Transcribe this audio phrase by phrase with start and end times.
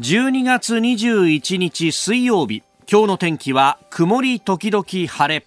[0.00, 2.62] 12月21日水曜日。
[2.90, 5.46] 今日の天気は曇り時々晴れ。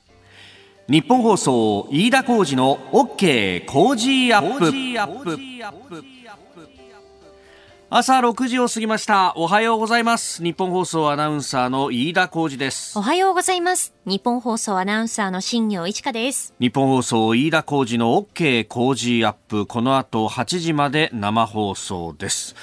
[0.87, 5.33] 日本放送飯田浩二の OK 工事アップ。
[7.89, 9.33] 朝6時を過ぎました。
[9.37, 10.43] おはようございます。
[10.43, 12.95] 日本放送アナウンサーの飯田浩二です。
[12.99, 13.95] おはようございます。
[14.05, 16.53] 日本放送アナウンサーの新業一華です。
[16.59, 19.65] 日本放送飯田浩二の OK 工事アップ。
[19.65, 22.55] この後8時まで生放送です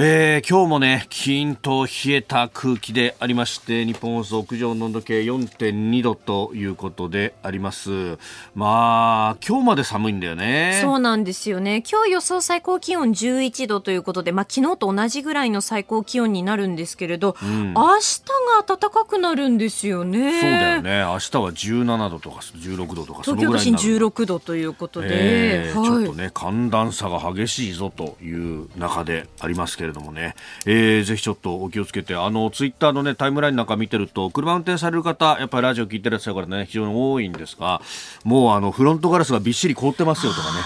[0.00, 8.16] えー、今日もね、キーンと冷えた空気でありまして、日本放送屋上の温度計4.2度ということであります。
[8.54, 10.78] まあ、今日まで寒いんだよね。
[10.80, 11.82] そうなんですよね。
[11.82, 18.22] 今日予想最高気温11度ということで、まあ昨日と同じぐらいの最高気温になるんですけれど、うん、明日
[18.56, 20.40] が暖かくなるんですよね。
[20.40, 21.00] そうだよね。
[21.00, 30.34] 明日は17度とか16度とか東京都心16度ということで、えーはい、ちょっとね、寒暖差が激しいぞという中でありますけれどもね、
[30.64, 37.82] えー、ぜひちょっとお気をつけて、あの、ツイッターのね、タイムラインなんか見てると、車運転される方、やっぱりラジオ聞いてらっしゃるからね、非常に多いんですが、
[38.24, 40.58] もうあの、フロントガラスがびっしり凍ってますよとかね。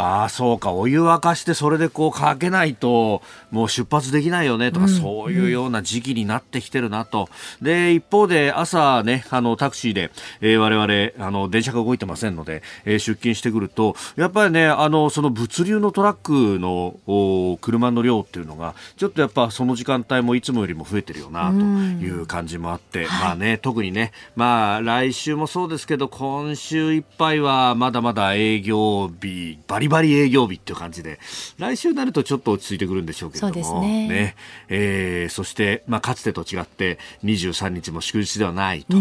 [0.00, 7.28] ああそうかお湯沸かしてそれでこうかけないともう出発できないよねとか、うん、そういうような時期になってきてるなと。
[7.60, 31.18] で一方で朝ねあのタクシーで、えー、我々あの電車が動いてませんので、えー、出勤してくるとやっぱりねあのその物流のトラックの車の量っていうのがちょっとやっぱその時間帯もいつもよりも増えてるよなという感じもあって、うん、まあね特にねまあ来週もそうですけど今週いっぱいはまだまだ営業日バリバリ営業日っていう感じで、
[31.58, 34.08] 来週になるとちょっと落ち着いてくるんでしょうけれども、ね。
[34.08, 34.36] ね。
[34.68, 38.96] えー、そして、まあ、かつてと違って、23日も祝日ではないと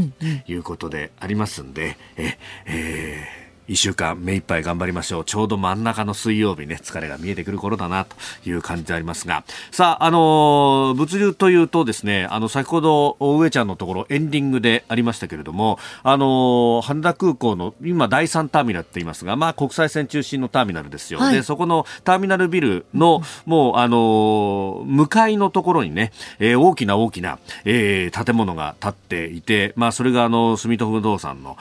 [0.51, 5.25] いうことでありますんで、うんうん、え、えー1週間目いっぱい頑張りましょう。
[5.25, 8.15] ちょうど真ん中の水曜日ね、疲れが見えてくる頃だなと
[8.49, 9.43] いう感じでありますが。
[9.69, 21.19] さあ、あのー、物流というとですね、あの、先ほど、上ちゃんのところエンディングでありましたけれども、あのー、羽田空港の今第3ターミナルって言いますが、まあ国際線中心のターミナルですよ。
[21.19, 31.55] はい、で、そこのターミナルビルの、もう、あのー、向かいのところにね、えー、大きな大きな、えー、建物が建っていて、まあそれがあの、住友不動産の、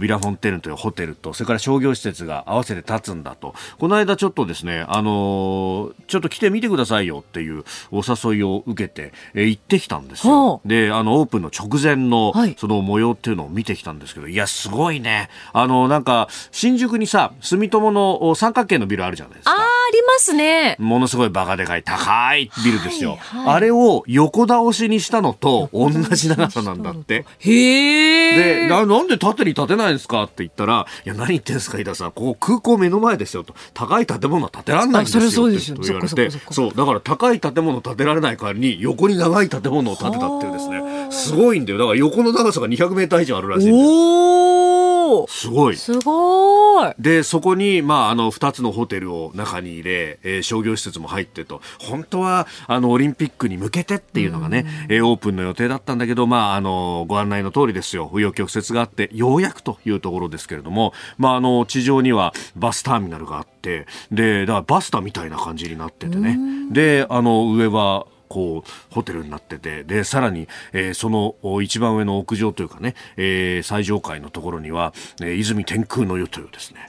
[0.00, 3.56] ビラフォンテーヌというホテルと、それから商業施設が合わせて立つんだと。
[3.78, 10.60] この間ちょっとですね、あのー、ちょっと来てみてくださいよっていうお誘いを受けて、えー、行ってきたんですよ。
[10.64, 15.30] で、あの、オープンの直前の、その模様っていうのを見てきたんですけど、はい、いや、すごいね。
[15.52, 19.50] あの、なんか、新宿にさ、住友の三角形のビルあるじゃないですか。
[19.50, 20.76] あありますね。
[20.78, 23.18] ものすごいバカでかい高いビルですよ。
[23.20, 27.26] はいはい、あれを横倒しにしたのと同じ長さなんだって。
[27.40, 28.62] へえ。
[28.62, 32.12] でな、なんで縦に建てないんですかって言ったら、いや、何言ってんですか、井田さん。
[32.12, 33.54] ここ空港目の前ですよと。
[33.74, 35.20] 高い建物は建てられないんですよ。
[35.30, 36.30] それそう言われて。
[36.50, 41.01] そう、だから高い建物建てられない代わりに横に長い建物を建てたっていうですね。
[41.12, 41.78] すごいんだよ。
[41.78, 45.76] だから横の長さが200メーター以上あるらしいんおすごい。
[45.76, 46.94] すごい。
[46.98, 58.08] で、そこに、まあ、あの、二つのホテルを中に入れ、えー、商業施設も入ってと、本当は、あの、オリンピックに向けてっていうのがね、えー、オープンの予定だったんだけど、まあ、あの、ご案内の通りですよ。
[58.08, 66.38] 紆余曲折があって、ようやくというところですけれども、まあ、あの、地上にはバスターミナルがあって、で、だからバスタみたいな感じになっててね。
[66.70, 76.88] で、あの、上は、こうホテルになっててでさらに、えー、その一番上の屋上というかね、えー、最上階のところには、えー、泉天空の湯というですね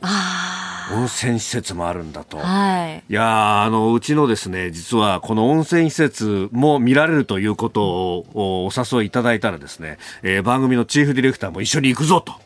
[0.93, 8.25] 温泉施設もあるんだと、はい、いやあのうちのですね実はこの温泉施設も見られるということを
[8.65, 12.42] お誘いいただいたらですね、えー、番組のチーフディレクターも一緒に行くぞと。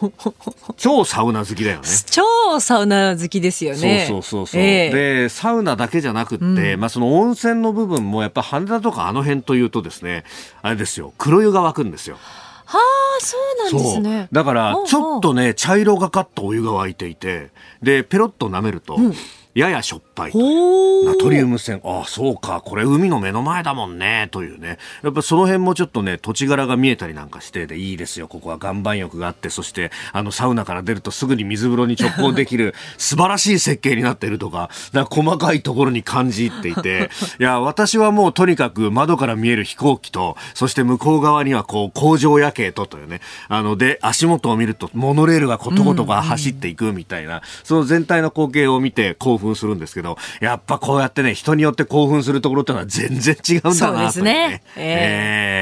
[0.76, 1.88] 超サウナ好きだよね。
[2.06, 4.06] 超サウナ好きですよね。
[4.08, 10.24] そうそうそうそう、えー、で、サウナだけじゃなくって、うん、まあその温泉の部分もやっぱ羽田とかあの辺というとですね、
[10.62, 12.16] あれですよ、黒湯が湧くんですよ。
[12.64, 13.36] はあ、そ
[13.70, 14.28] うなんですね。
[14.30, 17.50] だから、ちょっとね、茶色がかったお湯が沸いていて、
[17.82, 19.14] で、ペロッと舐めると、うん
[19.54, 22.60] ややしょっぱいナトリウム泉ああそうか。
[22.64, 24.28] これ海の目の前だもんね。
[24.30, 24.78] というね。
[25.02, 28.28] やっぱその辺もちょっとね土地柄が見えたりなんかしてでいいですよ。
[28.28, 37.10] ここは岩盤浴があってそしてあのサウナから出るとすぐに水風呂に直行できる 素晴らしい設計になっているとかか細かいところに感じっていて。
[37.38, 43.20] いや私はもうとにかく窓から見える飛行機とそして向こう側にはこう工場夜景とというね。
[43.48, 54.62] あので足元を見るとモノレールがことごとが走っていくみたいな、その全体の光景を見て興奮するんですけど、やっぱこうやってね、人によって興奮するところってのは全然違うんだなと、ね、そうですね。
[54.76, 54.82] えー、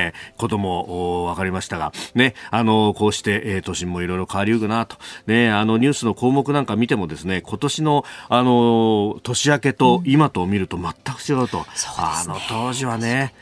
[0.08, 4.96] えー、ことも分かりましたが、ね、あの、こうして、えー、都心もいろいろ変わりうるなと、
[5.26, 11.58] ね、あの、ニュースの項目なんか見てもですね、今年の、あの、年明けと今と見ると全く違うと。
[11.58, 11.64] うん、
[11.96, 13.34] あの当時はね、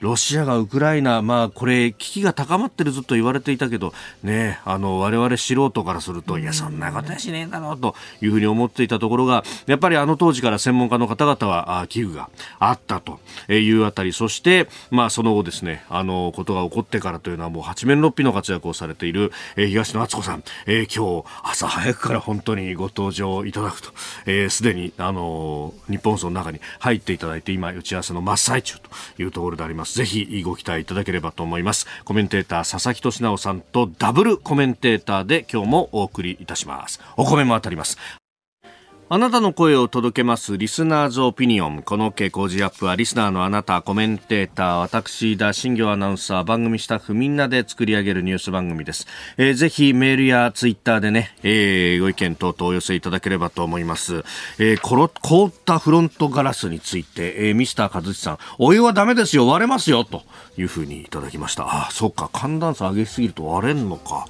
[0.00, 3.92] ロシアがウクライナ、まあ、これ、危機が高まってるぞと言われていたけど、
[4.22, 13.20] ね、あの、我々素人からすると、いや、そんなことはしねえだろうというふうに思っていたところが、やっぱりあの当時から専門家の方々は、危惧があったと
[13.52, 23.92] いうあたり、そして、まあ、その後ですね、あの、ことが起こってからというのはもう八面六臂の活躍をされている、えー、東野敦子さん、えー、今日、朝早くから本当にご登場いただくと、す、
[24.24, 29.89] えー、で、に、あの、日本層の中に入っていただいて、今、打ち合わせの真っ最中というところであります。
[29.94, 31.86] ぜひご期待いただければと思います。
[32.04, 37.00] コメンテーター佐々木俊直さんとダブルコメンテーターで今日もお送りいたします。
[37.16, 38.19] お米も当たります。
[39.12, 41.82] あなたの声を届けますリスナーズオピニオン。
[41.82, 49.08] この傾向ジアップはリスナーのあなた、コメンテーター、私、田新業アナウンサー、番組スタッフみんなで作り上げるニュース番組です。
[49.36, 54.22] えー、ぜひメールやツイッターでね、えー、ご意見等々お寄せいただければと思います。
[54.60, 60.22] えー、凍ったフロントガラスについて、えー、ミスター和志さん、お湯はダメですよ、割れますよ、と
[60.56, 61.64] いうふうにいただきました。
[61.66, 64.26] あ、そっか、寒暖差上げすぎると割れんのか。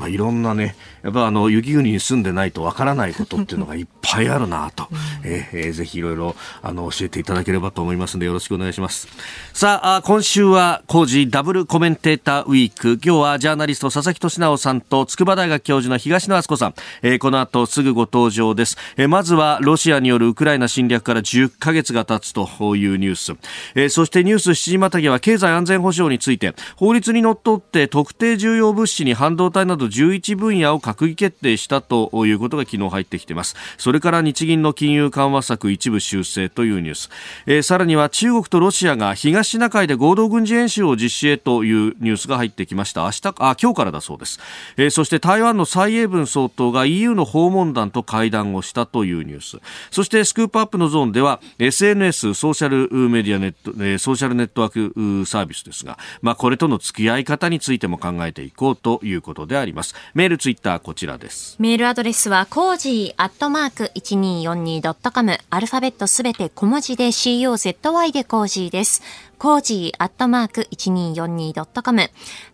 [0.00, 4.88] まあ、いろんなね、やっぱあの雪国に住んでないとわからないことっていうのがいっぱいあるなと、
[5.22, 9.08] えー、ぜひいろいろあの教えていただければと思いますのでよろしくお願いします。
[9.52, 12.98] さあ、今週は工事ダブルコメンテーターウィーク。
[13.04, 18.78] 今日はジャーナリスト佐々木俊直さんと筑波大学教授の東野敦子さん、えー、この後すぐご登場です。
[18.96, 23.32] えー、まずはロシアによるウクライナ侵略から10ヶ月が経つというニュース。
[23.74, 33.56] えー、そしてニュース7時またぎは経済安全保障について法律にのっとって特定重要物資に半導体など11分野を閣議決定したということが昨日入ってきています。
[33.76, 37.10] それから日銀の金融緩和策一部修正というニュース、
[37.46, 43.02] えー、さらには中国とロシアが東シナ海で合同軍事演習を実施へというニュースが入ってきました。
[43.02, 44.38] 明日あ今日からだそうです、
[44.76, 49.58] えー、そして台湾の蔡英文総統が EU の訪問団と会談をしたというニュース。
[49.90, 59.79] そしてスクープアップのゾーンでは SNS ソーシャルメディアネット、えー、ソーシャルネットワークサービスですが、まあ、これとの付き合い方についても考えていこうということであります。
[60.14, 65.38] メールツイッターこちらですメールアドレスは、コージーアットマーク 1242.com。
[65.50, 69.02] アルファベットすべて小文字で COZY でコージーです。
[69.40, 72.02] コージーアットマーク 1242.com。
[72.02, 72.10] フ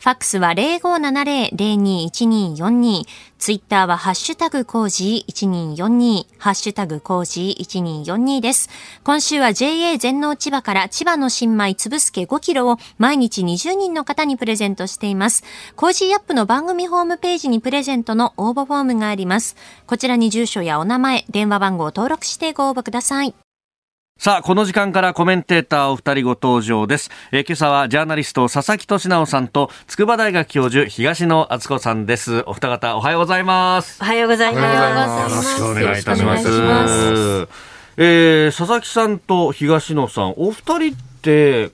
[0.08, 3.02] ァックスは0570-021242。
[3.38, 6.26] ツイッターはハッシュタグコージー1242。
[6.38, 8.68] ハッシュタグコージー1242です。
[9.02, 15.42] 今週は JA 全農千葉から千葉の新米つぶすけ5キロを毎日20人の方にプレゼントしています。
[15.74, 19.56] コージーアップの番組ホームページにプレゼントの応募フォームがあります。
[19.88, 23.34] こちらに住所やお名前、電話番号を登録してご応募ください。
[24.18, 27.10] さあ、この時間からコメンテーターお二人ご登場です。
[27.32, 32.42] えー、今朝はジャーナリスト佐々木俊尚さんと筑波大学教授東野篤子さんです。
[32.46, 34.02] お二方おはようございます。
[34.02, 35.32] おはようございます。
[35.32, 36.48] よろしくお願いいたします。
[36.48, 37.48] ます
[37.98, 41.06] えー、佐々木さんと東野さん、お二人って、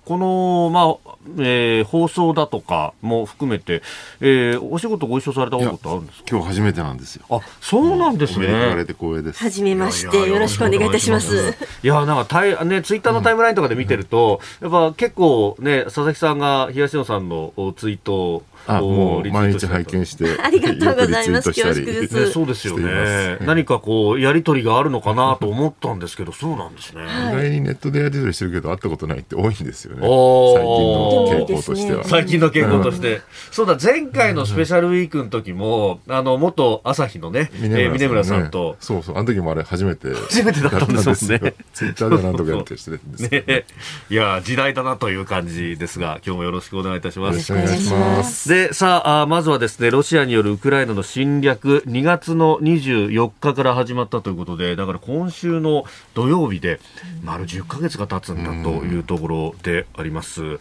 [0.04, 3.82] この、まあ、えー、放送だとかも含めて、
[4.20, 6.24] えー、お仕事ご一緒されたことあるんですか？
[6.30, 7.24] 今日初めてなんですよ。
[7.30, 8.46] あ、そうなんですね。
[8.46, 9.42] 言われて光栄です。
[9.42, 11.54] はじめましてよろしくお願いいたします。
[11.82, 22.68] いや、なんかタイ、ね、ツイッターのタイムラインとかで見てると、うん、やっぱ結構ね、佐々木さんが東野さんのツイートあもう毎日拝見して ありがとうございます恐縮です、ね、そうです。
[22.68, 30.02] よね何かこうやりとりがあるのかなと思ったんですけどそうなんですね、意外にネットでやりとりしてるけど会ったことないって多いんですよね。
[30.02, 33.20] 最近の傾向としては、最近の傾向として、
[33.50, 38.76] そうだ前回のスペシャルウィークの時も、あの元朝日のね峰村,、村さんと。
[38.80, 39.16] そうそう。
[39.16, 41.54] あの時もあれ初めて初めてだったんですね。
[41.72, 43.64] ツイッターで何とかやってしてるんですね、
[44.10, 47.52] いや時代だなという感じですが今日もよろしくお願いいたします。
[47.52, 56.78] よろしくお願いしますでさあまずはですねロシアによるウクライナの侵略2月の24日から始まったということでだから今週の土曜日で
[57.24, 60.58] 丸10ヶ月が経つんだというところであります。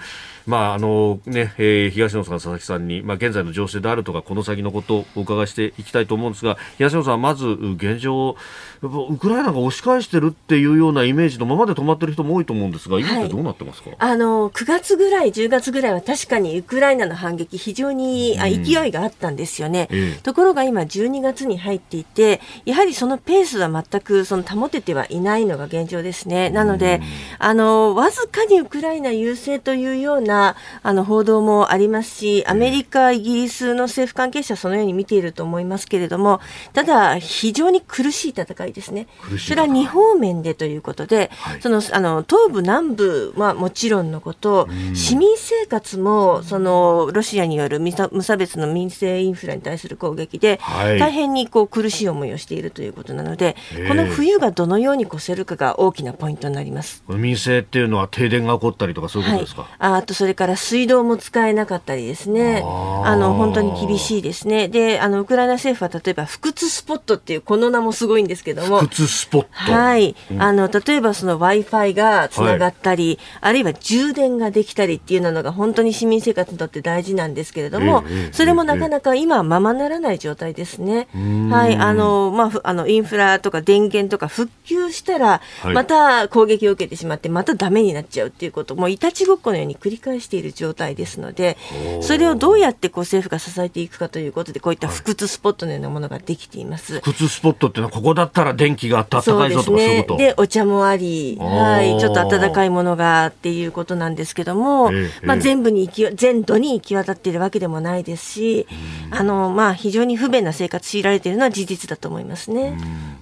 [0.51, 8.35] まああのねえー、東野さん、佐々木さんに、まあ、現在の情勢であるとかこの先のことをお伺いしていきたいと思うんですが東野さん、まず現状
[8.81, 26.49] ウクライナが押し返してるっていうようなイメージのままで止まってる人も多いと思うんですが今ってどうなってますか、はい、あの9月ぐらい、10月ぐらいは確かにウクライナの反撃非常に、あ勢いがあったんですよね、ええ、ところが今、12月に入っていてやはりそのペースは全くその保ててはいないのが現状ですね。
[26.49, 27.01] なので、
[27.39, 36.39] あのわずかにウクライナ優勢というようななあの報道もありますし、アメリカ、イギリスの政府関係者はそのように見ていると思いますけれども、
[36.73, 39.07] ただ、非常に苦しい戦いですね。
[39.37, 47.91] それは2方面でということで、はい、そのあの東部、南部はもちろんのこと、市民生活もそのロシアによる無
[48.23, 53.55] 差別の民生インフラに対する攻撃で、はい、大変にこう苦しい思いをしているということなので、
[53.87, 57.03] この冬がどのように越せるかが大きなポイントになります。
[57.07, 81.07] 民生っていうのは停電が起こったりとか、そういうことですか、はい、ああとそれから水道も使えなかったりですね、あの本当に厳しいですね、であのウクライナ政府は例えば、不屈スポットっていう、この名もすごいんですけども、不屈スポット、はい、うん、あの例えばその w i f i がつながったり、はい、あるいは充電ができたりっていうのが、本当に市民生活にとって大事なんですけれども、えー、それもなかなか今はままならない状態ですね。
[81.49, 81.77] はい。
[81.77, 85.41] あのまあ、あのインフラとか電源とか復旧したら、
[85.73, 91.57] また攻撃を受けてしまって、まただめになっちゃうっていうこと、もういたちごっこのように繰り返している状態ですので、
[92.01, 96.99] それをどうやってこう政府が支えていくかということで、こういった不屈スポットのようなものができています。
[96.99, 100.17] 不屈スポットっていうのは、ここだったら電気があって暖かいぞとかそういうこと？
[100.17, 108.67] で、お茶もあり、はい、ちょっと暖かいものがっていうことなんですけども、えまあ、全部に行き、全土に行き渡っているわけでもないですし、
[109.11, 112.77] あの、まあ、非常に不便な生活強いられているのは事実だと思いますね。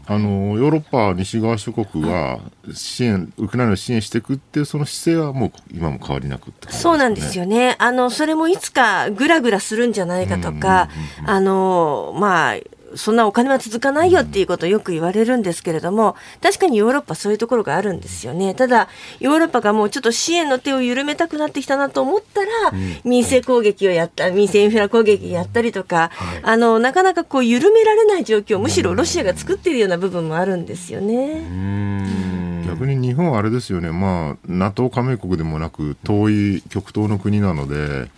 [0.05, 2.39] あの、ヨーロッパ、西側諸国は、
[2.73, 7.75] 支援、ウクライナを支援していくっていう、その姿勢はもう今も変わりなく、ね、そうなんですよね。
[7.79, 10.89] あの、それもいつかぐらぐらするんじゃないかとか、
[11.25, 12.55] あの、まあ、
[12.95, 18.53] そんなお金は続かないよっていうことをよく言われるんですけれども、確かにヨーロッパそういうところがあるんですよね。
[18.53, 18.87] ただ、
[19.19, 22.49] ヨーロッパがもうちょっと支援の手を緩めたくなってきたなと思ったら、
[23.03, 32.38] 民生攻撃をやった、民生インフラ攻撃やったりとか、あの、なかなかこう緩められない状況、むしろロシアが作っているような部分もあるんですよね。
[32.71, 38.09] 逆に日本はあれですよね、まあ、NATO 加盟国でもなく、遠い極東の国なので、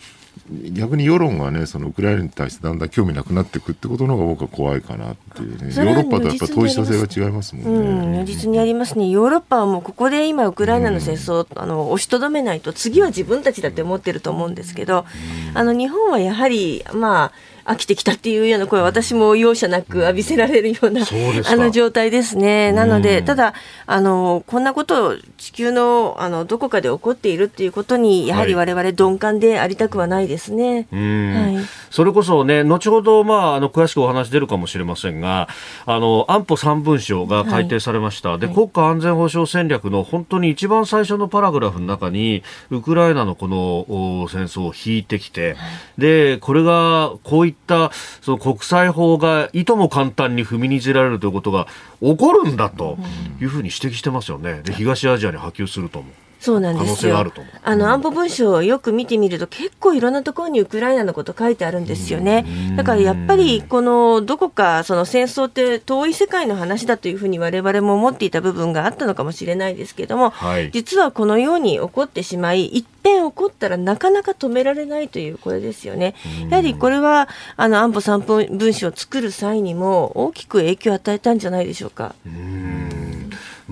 [0.71, 5.65] 逆に世論がねそのウクライナに対してだんだん興味なくなっていくってことの方が僕は怖いかなっていうね。
[5.65, 8.19] ヨーロッパとやっぱ当事者性が違いますもんね。
[8.19, 9.09] 如実にありますね。
[9.09, 15.05] ヨーロッパはもうここで今ウクライナの戦争、うん、あの押しとどめないと次は自分たちだって思ってると思うんですけど、
[15.51, 17.31] うん、あの日本はやはりまあ
[17.65, 22.71] 飽きてきたっていうような声私も容赦なく浴びせられるような、あの状態ですね。
[22.71, 23.53] なので、ただ
[23.85, 30.87] あのこんなことを地球のあのどこかで起こっているっていうことにやはり我々鈍感でありたくはないですね。
[30.91, 35.47] はい、それこそね後ほどまああの詳しくお話出るかもしれませんが、
[35.85, 38.31] あの安保三文書が改定されました。
[38.31, 45.55] はい、で国家安全保障戦略の本当に一番最初のパラグラフの中にウクライナのこの戦争を引いてきて、
[45.97, 47.91] でこれがこういった
[48.21, 51.67] その国際法がいとも簡単に踏みにじられるということが
[52.01, 52.97] 起こるんだと
[53.41, 54.61] いうふうに指摘してますよね。
[54.63, 56.13] で東アジアに波及すると思う。
[56.41, 57.31] そうなんですよ。
[57.61, 62.47] あの、安保文書をよく見てみると、結構いろんなところにウクライナのこと書いてあるんですよね。
[62.75, 76.15] だからやっぱり、この、どこか、その戦争って遠い世界の話だというふうに我々も思っていた部分があったのかもしれないですけども、はい、実はこのように起こってしまい、一遍起こったらなかなか止められないという、これですよね。
[76.49, 82.15] やはりこれは、あの、安保三文書を作る際にも大きく影響を与えたんじゃないでしょうか。
[82.25, 82.29] う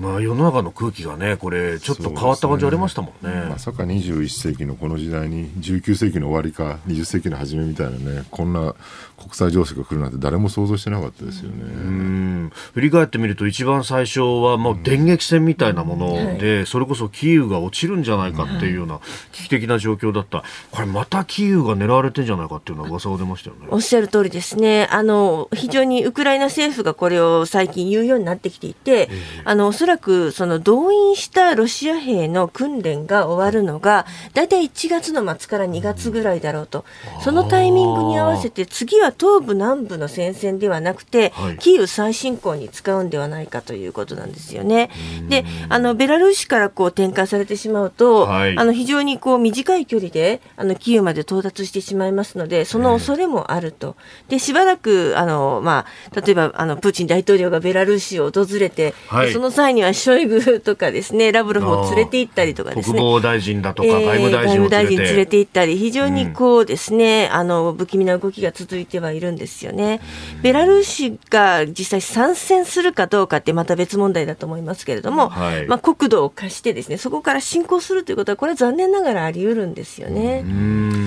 [0.00, 8.74] まあ、世の中の空気がね、これ、ちょっと変わった感じありましたもんね、ね、まさか21世紀のこの時代に、19世紀の終わりか、20世紀の初めみたいなね、こんな
[9.18, 11.56] 国際情勢が来るなんて、誰も想像してなかったですよね。
[11.62, 12.52] うん。
[12.72, 19.00] 振り返ってみると、一番最初はもう電撃戦みたいなもので、それこそキーウが落ちるんじゃないかっていうような
[19.32, 23.66] 危機的な状況だった、これ、またキーウが狙われてんじゃないかっていうような噂が出ましたよね。
[23.68, 29.10] おっしゃる通りですね、あの非常にウクライナ政府がこれを最近言うようになってきていて、
[29.44, 36.84] あのおそらくその動員したロシア兵の訓練が終わるのが、大体1月の末から2月ぐらいだろうと、
[37.22, 44.90] そのタイミングに合わせて、次は東部、南部の戦線ではなくて、はい、キーウ再侵攻に使うんではないかということなんですよね。
[45.28, 53.96] で、あのベラルーシからこう展開されてしまうと、はい、あの非常にこう短い距離であのキーウまで到達してしまいますので、その恐れもあると。
[54.28, 62.98] で、しばらくあのまあ例えばあのプーチン大統領がベラルーシを訪れて、はい、その際にはショイグとかですね、ラブロフを連れて行ったりとかですね。
[62.98, 70.00] 国防大臣だとか、外務大臣を連れて,、連れて行ったり、非常にこうですね、うん、あの、不気味な動きが続いてはいるんですよね。
[70.42, 80.44] ベラルーシが実際参戦するかどうかってまた別問題だと思いますけれども、はい、まあ国土を貸してですね、そこから侵攻するということは、これは残念ながらあり得るんですよね。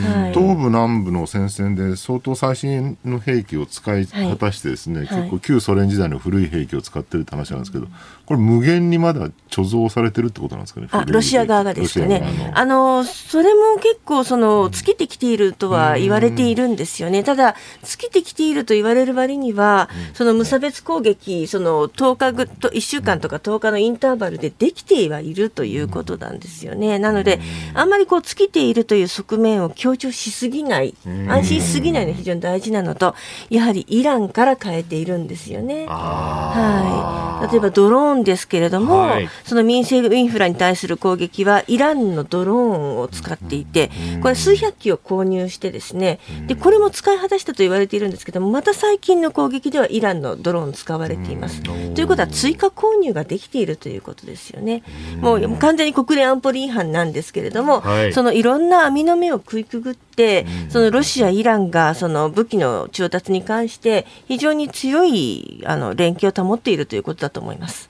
[0.03, 7.87] はい、東部南部の戦線で相当最新の兵器を使い果たしてですね、はい、結構旧ソ連時代の古い兵器を使ってるって話なんですけど、
[8.25, 10.87] これ無限にまだ貯蔵されてるってことなんですかね。
[10.91, 12.51] あロシア側がですかね。
[12.53, 17.23] あのそれも結構その尽きてきているとは言われているんですよね。
[17.23, 26.99] ただ尽きてきていると言われる割には、その無差別攻撃その10日ぐと1週間とか10日のインターバルでできてはいるということなんですよね。
[26.99, 27.39] なので
[27.73, 33.15] あんまりこう尽きているという側面を強調しすぎない、安心しすぎないのが非常に大事なのと、
[33.49, 35.85] やはりイランから変えているんですよね。
[35.87, 37.51] はい。
[37.51, 43.89] 例えばドローンですけれども、はい、その民生インフラに対する攻撃はイランのドローンを使っていて、
[44.21, 51.63] これ数百機を購入してですね、でこれも使い果たしたと言われているんですけども、また最近の攻撃ではイランのドローン使われています。
[51.63, 54.83] ということは追加購入ができているということですよね。
[55.21, 67.89] もう完全に国連安保理違反なんですけれども、はい、そのいろんな網の目を食いくぐって、そのロシア、イランがその武器の調達に関して非常に強いあの連携を保っているということだと思います。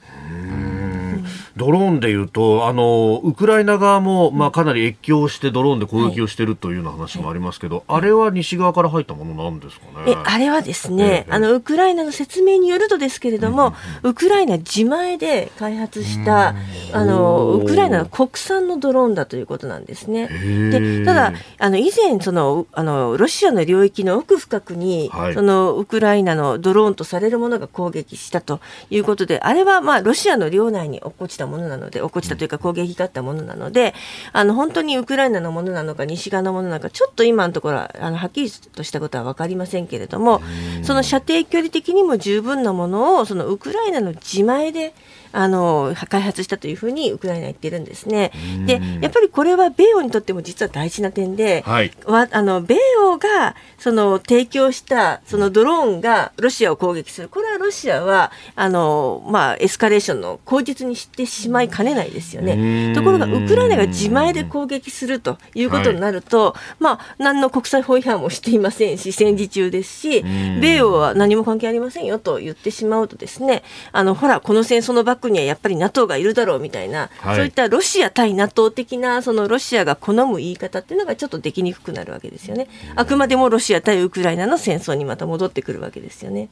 [1.55, 10.13] ドローンでいうと、あの、ウクライナ側も、まあ、かなり越境してドローンで攻撃をしているというような話もありますけど、はい、あれは西側から入ったものなんですかね？
[10.13, 16.55] え、あれはですね、えー、あの、ウクライナの説明によるとですけれども、うん、ウクライナ自前で開発した、
[16.91, 20.27] あの、ウクライナの国産のドローンだということなんですね。
[20.27, 33.93] で、ただ、あの、以前、その、あの、ロシアの領域の奥深くに、はい、その、ウクライナのドローンとされるものが攻撃したということで、あれは、まあ、ロシアの領内に落っこちたものなので、落っこちたというか攻撃があったものなので、
[34.31, 40.41] あの、本当にウクライナのものなのか、西側のものなのか、ちょっと今のところは、あの、はっきりとしたことは分かりませんけれども、
[40.83, 44.93] その射程距離的にも十分なものを、そのウクライナの自前で、
[45.33, 48.31] あの開発したというふうにウクライナは言ってるんですね。
[48.65, 57.29] でやっぱりこれは米欧にとっても実は大事な点で、はい、あの米欧がその提供したそのドローンがロシアを攻撃する。
[57.29, 62.93] これはロシアはあの、まあ、エスカレーションの口実にしてしまいかねないですよね。
[62.93, 82.67] ところがウクライナが自前で攻撃するということになると、はい、まあ、何の国際法違反もしていませんし戦時中ですし米欧は何も関係ありませんよと言ってしまうとですねあのほらこの戦争のバックにはやっぱり NATO がいるだろうみたいな、はい、そういったロシア対 NATO 的なそのロシアが好む言い方っていうのがちょっとできにくくなるわけですよね。
[82.95, 86.49] あくまでもロシア対ウクライナの戦争にまた戻ってくるわけですよね。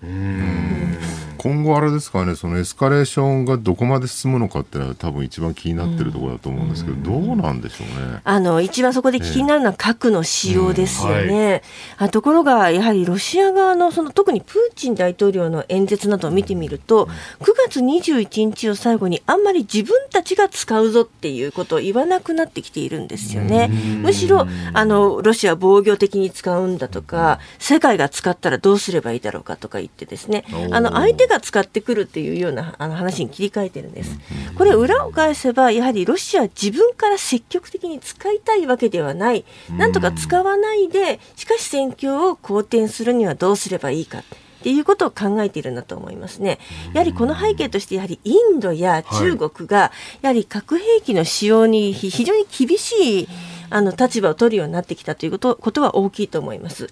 [1.41, 8.21] 今後あれですかね、そのエスカレーションがどこまで進むのかっていうのは多分一番気になってるところだと思うんですけど、どうなんでしょうね？
[8.23, 11.63] あの一番そこで気になるのは核の使用ですよね。
[11.97, 17.07] はい、ところがやはりロシア側のその特にプーチン大統領の演説などを見てみると、
[17.39, 23.67] 9月21日を最後にあんまり自分たちが使うぞっていうことを言わなくなってきているんですよね。
[24.03, 34.19] むしろあのロシア防御的に使うんだとか、世界が使ったらどうすればいいだろうかとか言ってですね、あの相手が使ってくるっていうようなあの話に切り替えてるんです。
[34.57, 39.45] これ裏を返せばやはりロシアは自分から積極的に使いたいわけではない。
[39.77, 44.19] なんとか使わないで、しかし戦況を好転するにはどうすればいいか。
[44.19, 46.59] っていうことを考えているんだと思いますね。
[46.93, 49.91] やはりこの背景として、やはりインドや中国が、
[50.21, 53.27] やはり核兵器の使用に非常に厳しい
[53.71, 56.89] あの立場を取るようになってきたということことは大きいと思います。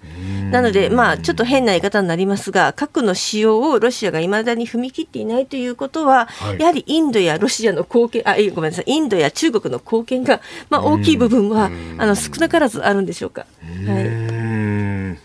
[0.50, 10.40] なので、まあ、ちょっと変な言い方になりますが、核の使用をロシアがいまだに踏み切っていないということは、はい、やはりインドやロシアの貢献、あ、ごめんなさい、インドや中国の貢献が、
[10.70, 13.46] まあ、大きい部分は、あの少なからずあるんでしょうか。
[13.86, 14.50] はい。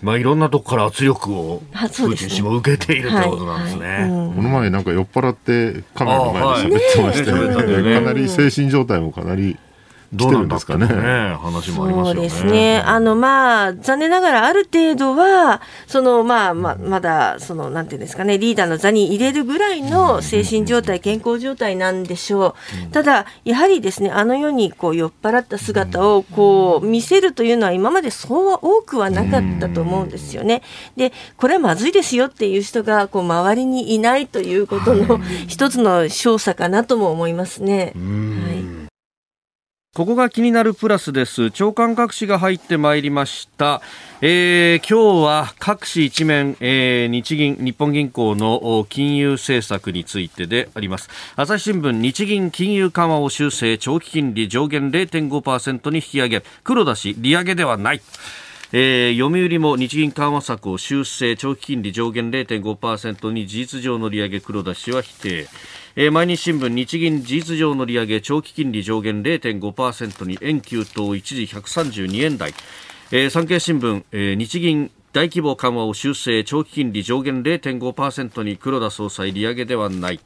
[0.01, 3.87] まあ、いろんなとこから圧力をプーチン氏も受けているということなんですね。
[3.87, 4.01] はい。
[4.01, 4.09] はい。
[4.09, 7.81] うん、この前なんか酔っ払ってカメラの前で喋ってましたよね。
[7.81, 7.95] ね。
[7.95, 9.57] かなり精神状態もかなり
[10.13, 10.85] どうなんですかね。
[10.87, 12.81] 話もありますそうですね。
[12.85, 22.55] あの、まあ、残念ながらある程度は、その、まあ、ままだ、その、なんていうんですかね、リーダーの座に入れるぐらいの精神状態、健康状態なんでしょ
[22.89, 22.91] う。
[22.91, 30.61] ただ、やはりですね、あのように、こう、酔っ払った姿を、こう、見せるというのは、今までそうは多くはなかったと思うんですよね。
[30.95, 37.93] で、これはまずいですよっていう人が、こう、周りにいないということの、一つの勝査かなとも思いますね。
[37.95, 38.74] はい。
[39.95, 41.51] ここが気になるプラスです。
[41.51, 43.81] 長官各紙が入ってまいりました。
[44.19, 51.09] えー、今日は各紙一面、えー、日銀、日本銀行の金融政策についてであります。
[51.37, 58.01] 朝日新聞、日銀金融緩和を修正、長期金利上限0.5%に引き上げ、黒田氏、利上げではない。
[58.73, 65.47] えー、読売も日銀緩和策を修正長期金利上限0.5%に事実上の利上げ黒田氏は否定
[65.97, 72.53] えー、毎日新聞日銀事実上の利上げ長期金利上限0.5%に円急騰一時132円台、
[73.13, 80.19] えー、産経新聞、えー、日銀大規模緩和を修正長期金利上限0.5%に黒田総裁利上げではない。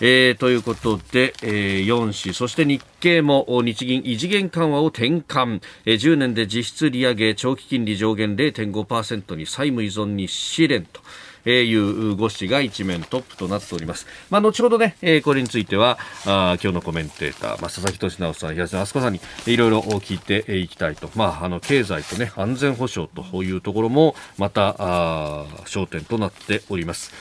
[0.00, 11.02] えー、ということで、えー、4市、そして日経も日銀異次元緩和を転換、えー、10年で実質利上げ、長期金利上限0.5%に債務依存に試練と。
[11.44, 14.06] えー、いう5紙が一面トップとなっております。
[14.30, 21.10] まあ、後ほどね、えー、これについては、あ今日のコメンテーター、まあ、佐々木俊直さん、東野敦子さんにいろいろ聞いていきたいと。
[21.14, 27.12] まあ、あの、経済とね、安全保障というところも、また、あ焦点となっております。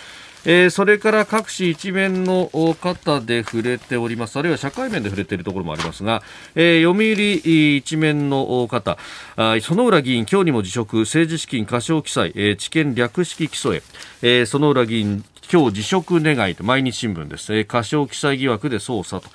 [0.49, 4.39] えー、それから各紙一面の方で触れております。
[4.39, 6.23] あるいは社会面で触れているところもありますが、
[6.55, 8.97] えー、読売一面の方
[9.37, 10.99] 園浦議員今日にも辞職。
[10.99, 13.83] 政治資金過少記載、えー、知見略式起訴へ、
[14.21, 19.27] えー、園浦議員今日辞職願と毎日新聞です、えー、過少記載疑惑で捜査と。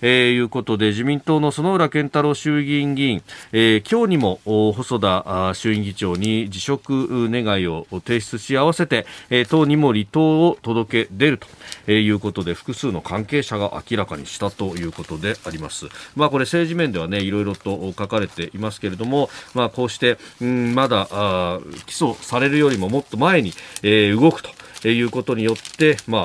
[0.00, 11.40] えー、いうことで自民党の園浦健太郎衆議院議員、えー、今日にも細田衆院議長に辞職願いを提出し合わせて、えー、党にも離党を届け出る
[11.86, 15.86] ということで複数の関係者が明らかにしたということであります。
[16.16, 24.42] まあこれ政治面ではねいろいろと書かれていますけれども、まあこうして、うん、まだあ起訴されるよりももっと前に、えー、動く
[24.80, 26.22] ということによって、まあ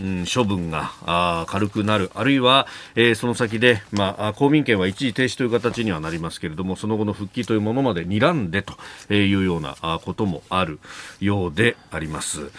[0.00, 8.74] うん、処分があ軽くなる、あるいは、えー、その先で、まあ、公民権は一時停止という形にはなりますけれども、その後の復帰というものまで睨んでと
[9.12, 10.78] いうようなこともある
[11.20, 12.50] ようであります。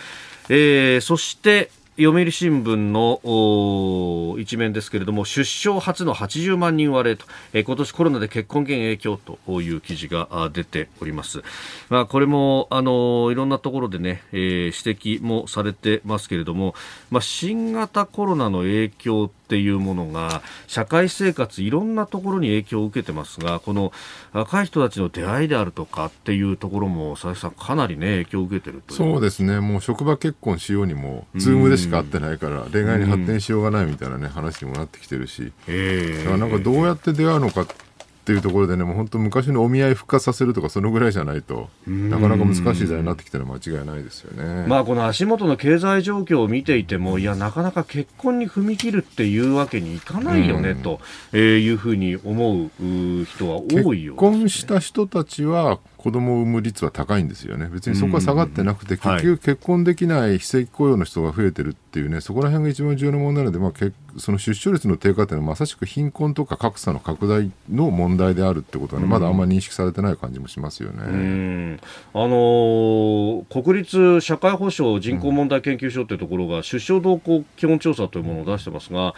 [0.50, 11.44] えー、そして、読売新聞の一面ですけれども出生初の80万人割れと、えー、今年コロナで結婚権影響という記事が出ております、
[11.90, 16.74] まあ、これもあのいろんなところでね、えー、指摘もされてますけれども、
[17.12, 23.92] まあ、新型コロナの影響っていうものが社会生活いろんなところに影響を受けてますがこの
[24.32, 29.60] 若い人たちの出会いであるとかっていうところも佐々木さんかなりね影響を受けてるとそうですね。
[29.60, 37.66] もう職場結婚しようにもズームでしか会ってないから恋愛に発展しようがないみたいなね話にもなってきてるし、えー、なんかどうやって出会うのか
[38.24, 44.66] っていうところでね、もう本当昔のお見合い復活させるとか、そのぐらいじゃないと、なかなか難しい時代になってきてるのは間違いないですよね。
[44.66, 51.02] まあ、この足元の経済状況を見ていても、いや、なかなか結婚に踏み切るっていうわけにいかないよね、と
[51.38, 57.70] いうふうに思う人は多いよ、ね、結婚した人たちは、子供を産む率は高いんですよね。
[57.72, 71.80] 別にそこは下がってなくて、結局結婚できない非正規雇用の人が増えてるっていうね、そこら辺が一番重要な問題なので、まあ、その出生率の低下っていうのはまさしく貧困とか格差の拡大の問題であるってことはね、まだあんまり認識されてない感じもしますよね。
[72.14, 79.16] あのー、国立社会保障人口問題研究所というところが出生動向基本調査というものを出してますが、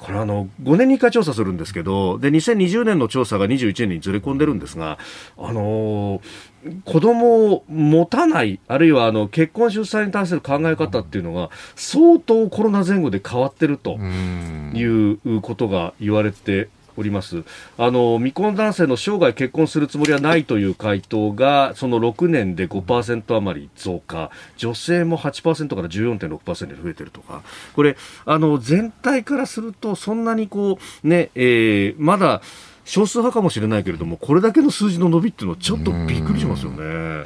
[0.00, 4.98] これあの5年に1回調査するんですけどで2020年の調査が21年にずれ込んでるんですが、
[5.36, 17.42] あのー、子供を持たないあるいはあの結婚出産に対する考え方っていうのが相当コロナ前後で変わってるということが言われております。
[17.78, 24.30] あの未婚男性の生涯結婚するつもりはないという回答がその6年で5%余り増加。
[24.56, 27.42] 女性も8%から14.6%に増えてるとか。
[27.74, 32.42] これあの全体からするとそんなにこうね、えー、まだ
[32.84, 37.24] 少数派かもしれないけれどもこれだけの数字の伸びっていうのはちょっとびっくりしますよね。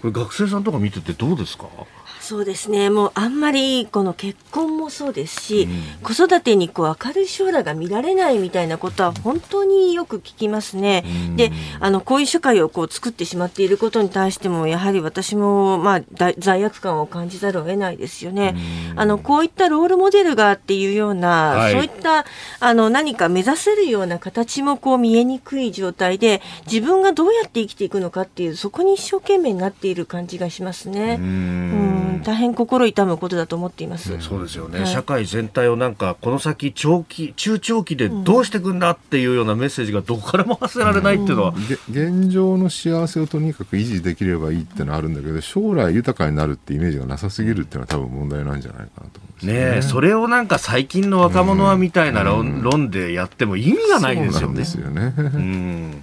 [0.00, 1.66] これ学生さんとか見ててどうですか？
[2.26, 2.90] そうですね。
[2.90, 5.68] もうあんまりこの結婚もそうですし、
[6.00, 11.04] うん、子育てにこう明るい将来が見られないみたいなことは本当によく聞きますね。
[11.06, 18.56] うん、であのこういう社会をこう作ってしまっていることに対してもやはり私も、まあ、罪悪感を感じざるを得ないですよね。
[18.92, 22.24] うん、あのこういったロールモデルがっていうような、はい、そういった
[22.58, 31.18] あの何か目指せるような形もこう見えにくい状態で自分がどうやって生きていくのかっていうそこに一生懸命になっている感じがしますね。
[31.20, 34.18] うん大変心痛むことだと思っています。
[34.20, 54.40] そうですよね、はい、社会全体をなんかこの先長期中長期でどうしていくんだっていうようなメッセージがどこからも発せられないっていうのは、うん、現状の幸せをとにかく維持できればいいっていうのはあるんだけど将来豊かになるってイメージがなさすぎるっていうのは多分問題なんじゃないかなと思うんね、ねそれをなんか最近の若者はみたいな論うん、論でやっても意味がないですよね。
[54.40, 55.14] そうなんですよね。
[55.16, 56.02] うん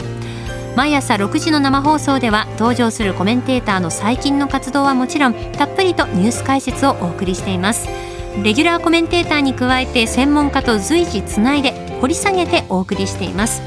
[0.75, 7.87] 毎朝6時の生放送では登場するコメンテーターの最近の活動はもちろんたっぷりとニュース解説をお送りしています。
[8.41, 13.61] レギュラーコメンテーターに加えて専門家と随時つないで掘り下げてお送りしています。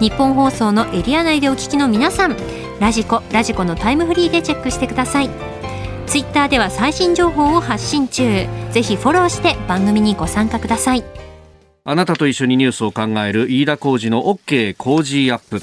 [0.00, 2.36] 日本放送のエリア内でお聞きの皆さん
[2.80, 5.30] ラジコラジコのタイムフリーでチェックしてください。
[6.06, 8.46] ツイッターでは最新情報を発信中。
[8.70, 11.04] ぜひフォローして番組にご参加ください。
[11.84, 15.60] あなたと一緒にニュースを考える飯田浩二の OK 工事アップ。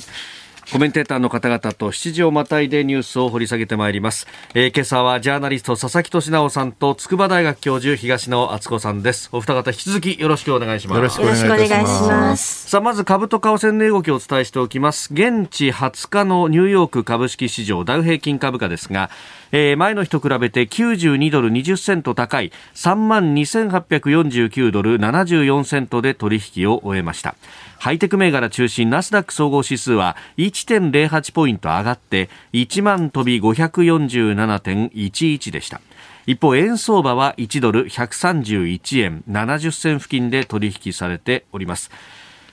[0.71, 9.29] コメンテーターの方々と7時をまたいでニュースを掘り下げてまいります、えー、今朝はジャーナリスト佐々木俊直さんと筑波大学教授東野敦子さんです。
[9.31, 10.97] お二方引き続きよろしくお願いします。
[10.97, 12.69] よろしくお願いします。
[12.69, 15.13] さあまず株と為替の値動きをお伝えしておきます。
[15.13, 19.09] 現地20日のニューヨーク株式市場ダウ平均株価ですが
[19.57, 27.35] えー、前の日と比べて92ドル20セント高い3万2849ドル74セントで取引を終えました
[27.77, 35.79] ハイテク銘柄中心ナスダック総合指数は1.08ポイント上がって1万飛び547.11でした。
[36.25, 41.91] 一方円相場は1ドル131円70銭付近で取引されております。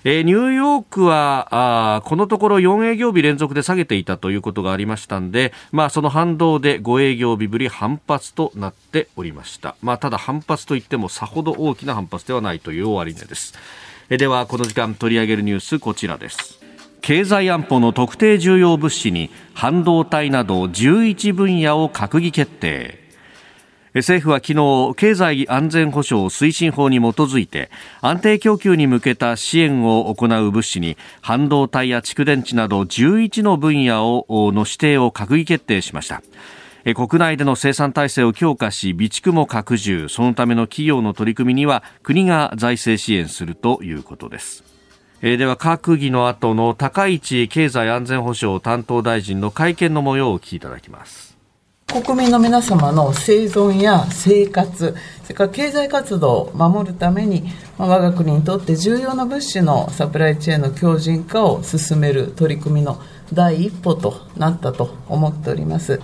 [0.04, 13.54] えー、ニューヨークはこのところ4営業日連続で下げていたということがありましたんで、まあ、その反動で5営業日ぶり反発となっておりました、まあ、ただ反発といってもさほど大きな反発ではないという終値です、
[14.08, 16.60] ではこの時間取り上げるニュースこちらです。
[17.00, 23.02] 経済安保の特定重要物資に半導体など11分野を閣議決定。
[23.94, 36.22] 政府は昨日経済安全保障推進法に基づいて安定供給に向けた支援を行う物資に半導体や蓄電池など11の分野をの指定を閣議決定しました。
[36.94, 40.08] 国内での生産体制を強化し備蓄も拡充。
[40.08, 44.64] そのための企業の取り組みには国が財政支援するということです。
[45.20, 51.32] では閣議の後の高市経済安全保障担当大臣の会見の模様をお聞きいただきます。
[51.86, 57.44] 国民の皆様の生存や生活、それから経済活動を守るために、
[57.76, 62.98] 我が国にとって重要な物資のサプライチェーンの強靭化を進める取り組みの
[63.32, 66.00] 第一歩となったと思っております。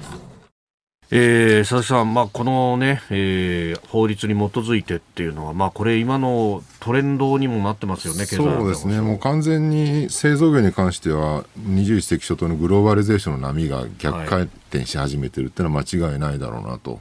[1.10, 9.16] えー、佐々木さん、まあ、このね、えー、法律に基づいてっていうのは、まあ、これ、今のトレンドにもなってますよね、そうですね、も。
[9.16, 17.00] う完全に製造業に関しては、21世紀初頭のグローバリゼーションの波が逆回転し始めてるっていうのは間違いないだろうなと、はい、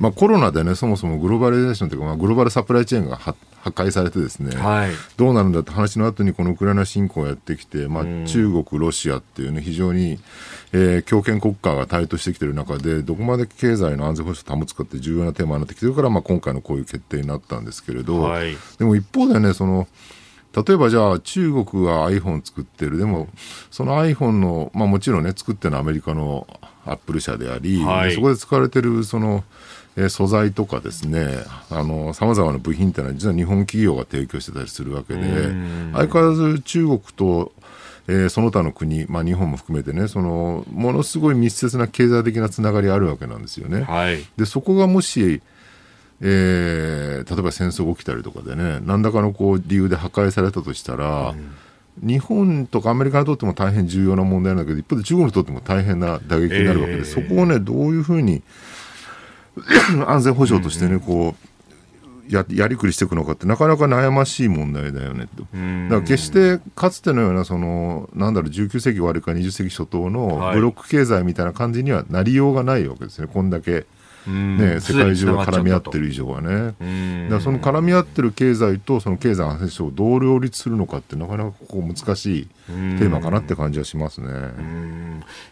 [0.00, 3.34] まあ、コロナでね、そもそもグローバリゼーションというか、まあ、グローバルサプライチェーンが破
[3.70, 10.18] 壊されてですね、はい、どうなるんだって話の後にこのウクライナ侵攻をやってきて、まあ、中国、ロシアっていうね、非常に、
[10.72, 19.88] えー、強権国家が台頭してきている中で、どこまで経済の安全保障を保つかって重要なテーマになってきてるから、まあ、今回のこういう決定になったんですけれど、はい、でも一方でね、その、
[20.54, 22.98] 例えばじゃあ中国は iPhone 作ってる。
[22.98, 23.28] でも、
[23.70, 26.46] その iPhone の、まあもちろんね、作ってるのはアメリカの
[26.84, 29.44] アップル社であり、はい、そこで使われてるその、
[29.96, 31.38] えー、素材とかですね、
[31.70, 35.20] あの、様々な部品っていうのは実は日本企業が提供してたりするわけで、
[35.92, 37.52] 相変わらず中国と
[38.08, 43.82] えー、その他の国、まあ、日本も含めてねそのものすごい密接な経済的なつながりあるわけなんですよね。
[43.82, 45.40] はい、でそこがもし、
[46.24, 58.42] えー、例えば戦争が起きたりとかでね何らかのこう理由で破壊されたとしたら、うん、日本とかアメリカにとっても大変重要な問題なんだけど一方で中国にとっても大変な打撃になるわけで、えー、そこをねどういうふうに
[60.06, 61.34] 安全保障としてね、こ
[62.28, 65.42] うややりくりしていくのかってなかなか悩ましい問題だよねと。
[65.42, 73.86] だから決してかつてのようなそのなんだろう19世紀終わりか20世紀初頭のブロック経済みたいな感じにはなりようがないわけですね、こんだけ。
[74.26, 76.74] ね、世界中が絡み合ってる以上はね。
[77.28, 84.28] だその絡み合ってる経済とその経済安全保障をどう両立するのかってなかなかここ難しいテーマかなって感じはしますね。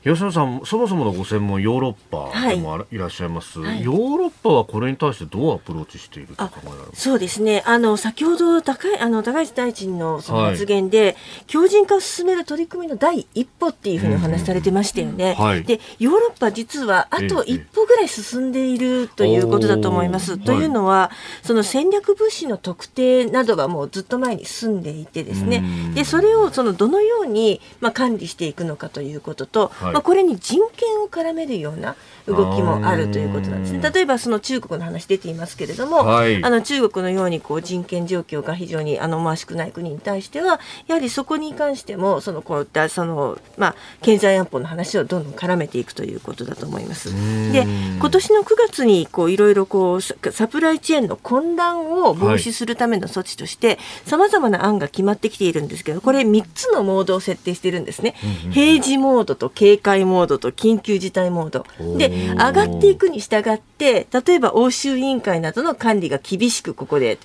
[0.05, 7.63] 吉野さん、そもそものご専門ヨーロッパでもいらっしゃいます、はい、ヨーロッパはこれに対してどうアプローチしていると考えられますそうですね。
[7.67, 15.35] あの先ほど高いあの高市大臣のその発言で、はい、強靭化を進める取り組みの第一歩っていうふうにお話しされてましたよね。
[15.35, 20.39] はい、でヨーロッパ実はあと一歩ぐらい進んでいるということだと思います。
[20.39, 21.11] というのは、
[21.43, 25.63] その戦略物資の特定などはもうずっと前に進んでいてですね。
[25.95, 33.91] でそれをそのどのようにまあ管理していくのかということとと、はい、まあ、これに人権を絡めるような動きもあるということなんですね。
[33.93, 47.11] 例えばその中国の話出ていますけれども、はい、あの中国のようにこう人権状況が非常にあのまあ少ない国に対してはやはりそこに関してもそのこういったそのまあ経済安保の話をどんどん絡めていくということだと思います。
[47.53, 47.63] で
[47.99, 58.15] 今年の9月にこういろいろこうサプライチェーンの混乱を防止するための措置としてさまざまな案が決まってきているんですけどこれ3つのモードを設定しているんですね。
[58.51, 61.65] 平時モードと警戒モードと緊急事態モード。
[61.97, 67.19] で上がっていくに従って例えば欧州委員会などの管理が厳しくここで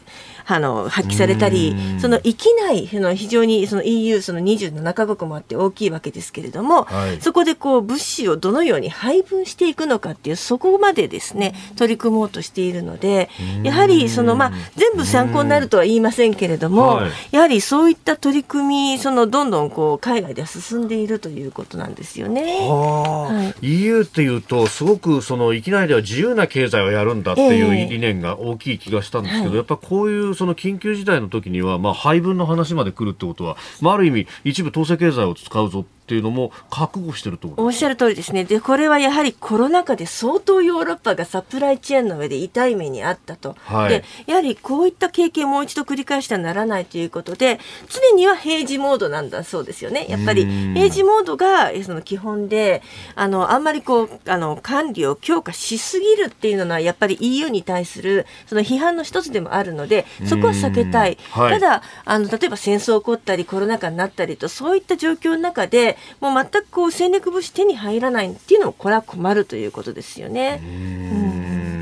[0.47, 13.29] あの発揮されたり、その域内の非常にその EU その27カ国もあって大きいわけですけれども、はい、そこでこう物資をどのように配分していくのかっていうそこまでですね取り組もうとしているので、
[13.63, 22.67] やはりそのまあ全部参考になるとは言いませんけれども、はい、やはりそういった取り組みそのどんどんこう海外では進んでいるということなんですよね。
[22.69, 38.43] はい、EU っていうとすごくその域内では自由な経済をやるんだっていう理念が大きい気がしたんですけど、えー、やっぱこういうその緊急事態の時には、まあ、配分の話まで来るってことは、まあ、ある意味、一部統制経済を使うぞっていうのも覚悟してるとおっしゃる通りですね。
[38.43, 43.55] で、これはやはりコロナ禍で相当ヨーロッパがサプライチェーンの上で痛い目にあったと。
[43.63, 50.05] はい、で、やはりこういった経験をもう一度繰り返してはならないということで、常には平時モードなんだそうですよね。
[50.07, 52.83] やっぱり平時モードがその基本で、
[53.15, 61.17] あの、あんまりこう、あの、管理を強化しすぎるっていうのはやっぱり EU に対するその批判の一つでもあるので、そこは避けたい。
[61.31, 70.61] はい、ただ、あの、例えば戦争起こったりコロナ禍になったりと、そういった状況の中で、もう全くこう戦略物資手に入らないっていうのもこれは困るということですよね。
[70.63, 71.74] うん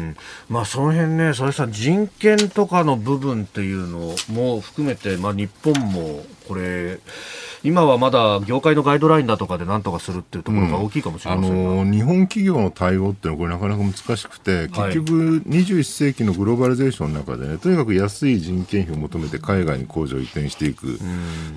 [0.50, 7.00] まあ、その辺ね、それさ人権とかの部分っていうのも含めて、まあ、日本もこれ
[7.64, 21.00] 今はまだ業界のガイドラインだとかでなんとかするっていうところが大きいかもしれません、うん、あの日本企業の対応っていうのはこれなかなか難しくて、結局21世紀のグローバリゼーションの中でねとにかく安い人件費を求めて海外に工場を移転していく、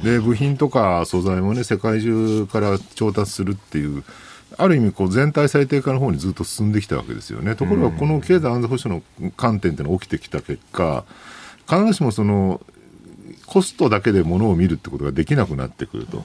[0.05, 4.05] で部品とか素材もね世界中から調達するっていう
[4.59, 7.57] ある意味こう全体最低化の方にずっと進んできたわけですよね。
[7.57, 11.05] ところがこの経済安全保障の観点っていうのが起きてきた結果
[11.69, 12.61] 必ずしもその
[13.47, 16.25] コストだけでものを見るってことができなくなってくると。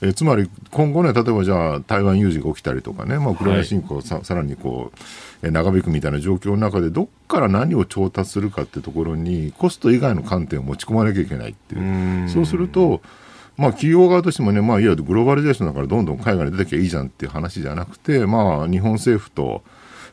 [0.00, 4.92] えつまり今後ね、例えばじゃあ台湾有事が起きたりとかね、まあ、ウクライナ侵攻さはい、さらにこ
[5.42, 13.00] う、え長引くみたいな状況の中で、どっから何を調達するかってところに、コスト以外の観点を持ち込まなきゃいけないっていう、そうすると、
[13.58, 19.62] まあ、企業側としてもね、まあ、いわゆるグローバリゼーションだからどんどん海外に出てきゃいいじゃんっていう話じゃなくて、まあ、日本政府と、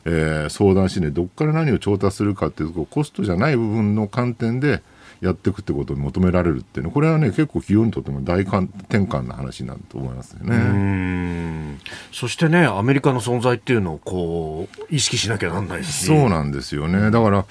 [0.04, 4.82] えー、相談しね、どっから何を調達するかっていうとコストじゃない部分の観点で、
[5.20, 11.78] やっていくってことを求められるっていうのこれはね結構企業にとっても大転換な話なんと思いますよね。
[12.12, 16.06] そしてねアメリカの存在っていうのをこう意識しなきゃなんないし。
[16.06, 17.10] そうなんですよね。
[17.10, 17.46] だから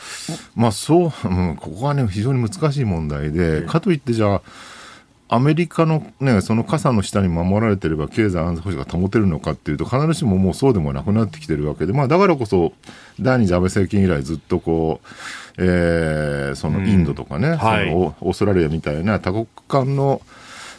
[0.55, 4.41] まあそう、うん、ここはね非常に難しい問題でかといってじゃあ
[5.27, 12.73] アメリカの,、ね、その傘の下に守られてれば経済安全保障が保てるのかっていうと必ずしももうそうでもなくなってきてるわけで、まあ、だからこそ
[13.19, 15.07] 第二次安倍政権以来ずっとこう
[15.57, 17.57] えー、そのインドとかね、うん。
[17.57, 20.21] はい、オーストラリアみたいな多国間の、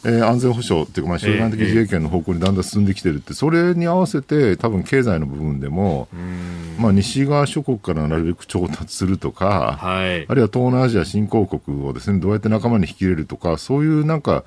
[0.06, 6.06] えー、安全保障っていうか、まあ、集団的自衛権の方向にだんだん進んできてるって、それに合わせて、多分経済の部分でも、
[6.78, 14.44] まあ、西側諸国からなるべく調達するとか、はい、あるいは東南アジア新興国をですねどうやって仲間に引き入れるとか、そういうなんか、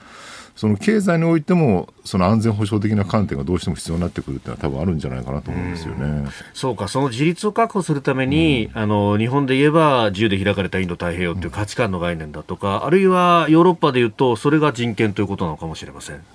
[0.59, 6.27] その経済においてもその安全保障的な観点がどうしても必要になってくるっていうのは多分あるんじゃないかなと思うんですよね。
[6.27, 16.25] うそうか、その自立を確保するために、あの日本で言えば自由で開かれたインド太平洋という価値観の概念だとか、あるいはヨーロッパでいうとそれが人権ということなのかもしれません。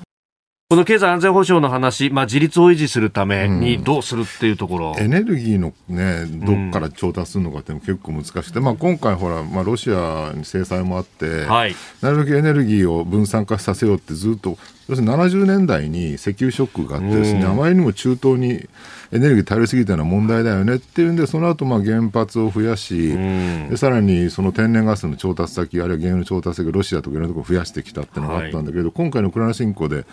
[0.70, 14.56] この経済安全保障の話、まあ、自立を維持するためにどうするっていうところ、うん、エネルギーの、ね、どこから調達するのかって結構難しくて、うん、まあ、今回、ほら、まあ、ロシアに制裁もあって、はい、なるべくエネルギーを分散化させようってずっと
[14.88, 18.66] 要するに70年代に石油ショックがあってですね、うん、あまりにも中東に
[19.12, 30.04] エネルギー頼りすぎたのは問題だよねっていうんで、その後まあ原発を増やし、うん、でさらにその天然ガスの調達先、あるいは原油の調達先、ロシアとかいろんなところ増やしてきたっていうのがあったんだけど、はい、今回のウクライナ侵攻で、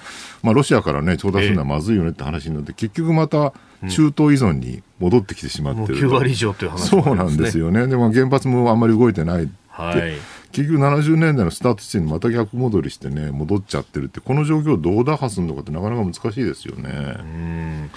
[0.43, 3.54] まあ、ロシアからね、調達するのはまずいよねって話になって、結局また
[3.89, 7.88] 中東依存に戻ってきてしまってる、うん、9割以上という話、ね、そうなんですよね。
[7.88, 10.13] でも原発もあんまり動いてないはい。
[10.51, 17.89] 結局70年代のスタート地点にまた逆戻りしてね戻っちゃってるってこの状況をどう打破するのかってなかなか難しいですよね。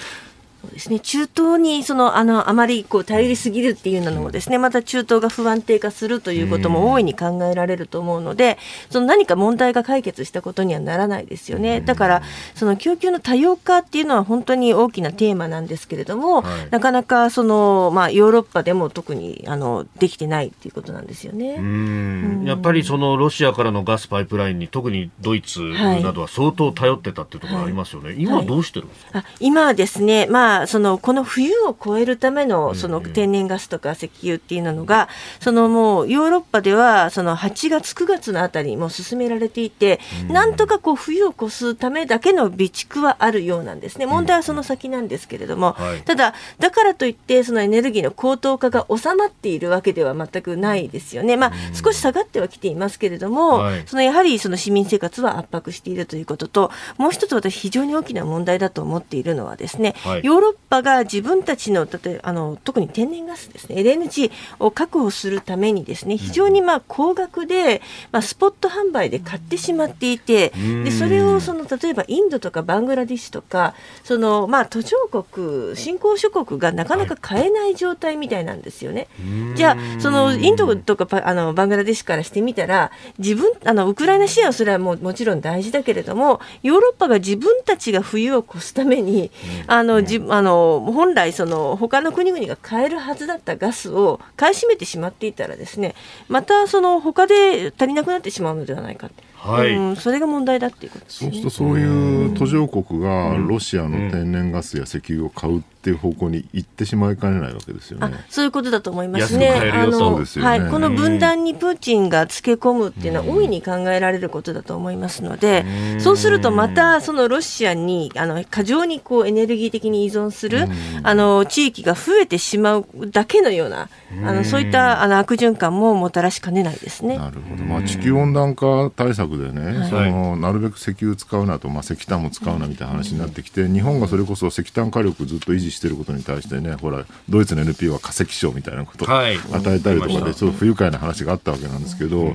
[0.65, 8.57] そうですね、中東にそのあのあまりこう頼りすぎるっていうのもですねまた中東が不安定化するということも大いに考えられると思うので
[8.89, 11.81] その何か問題が解決したことにはならないですよね。
[11.81, 12.23] だから
[12.55, 21.57] その供給の多様化っていうのは本当に大きなテーマなんですけれども、はい、なかなかその、まあ、ヨーロッパでも特にあのできてないっていうことなんですよね。
[21.59, 22.45] うん。
[22.47, 35.09] やっぱりそのロシアからのガスパイプラインに特にドイツなどは相当頼ってたっていうところありますよね、はい、今はどうしてるんですか、はい、今はですね、まあ、そのこの冬を越えるためのその天然ガスとか石油っていうのが、
[35.41, 67.83] そのもうヨーロッパではその8月、9月のあたりにも進められていて、なんとかこう冬を越すためだけの備蓄はあるようなんですね、問題はその先なんですけれども、ただ、だからといって、そのエネルギーの高騰化が収まっているわけでは全くないですよね、まあ、少し下がってはきていますけれども、そのやはりその市民生活は圧迫しているということと、もう一つ私、非常に大きな問題だと思っているのはですね、ヨーロッパが自分たちの例えあの特に天然ガスですね LNG を確保するためにですね非常にまあ高額で、
[68.13, 70.51] まあ、スポット販売で買ってしまっていて
[70.85, 79.09] でそれをその例えばインドとかバングラディッシュとかその、まあ、途上国新興諸国がなかなか買えない状態みたいなんですよね。
[79.55, 89.31] じゃあそのインドとかあのバングラディッシュからしてみたら自分あのウクライナ支援はそれはももちろん大事だけれどもヨーロッパが自分たちが冬を越すために
[89.67, 95.95] あのじあの本来その他の国々が買えるはずだったガスを買い占めてしまっていたらですね
[96.29, 99.11] またその他で足りなくなってしまうのではないか
[99.45, 108.25] はい、うん、それが問題だっていうことです、ね、そうするとそういう途上国がロシアの天然ガスや石油を買うっていう方向に行ってしまいかねないわけですよね。
[108.31, 109.51] そういうことだと思いますね。
[109.51, 115.67] あの、ね、はい、この分断にプーチンがつけ込むっていうのは大いに考えられることだと思いますので、
[115.99, 120.69] うそうするとまたそのロシアにあの過剰にこうエネルギー的に依存する
[121.03, 123.91] あの地域が増えてしまうだけのような
[124.25, 127.19] あのそういったあの悪循環ももたらしかねないですね。
[127.19, 127.65] なるほど。
[127.65, 142.35] まあ地球温暖化対策でね、はい、そのなるべく石油使うなとまあ石炭も使うなみたいな話になってきて、日本がそれこそ石炭火力ずっと維持していることに対してねほらドイツの NPO は化石賞みたいなことを与えたりとかで、そう不愉快な話があったわけなんですけど。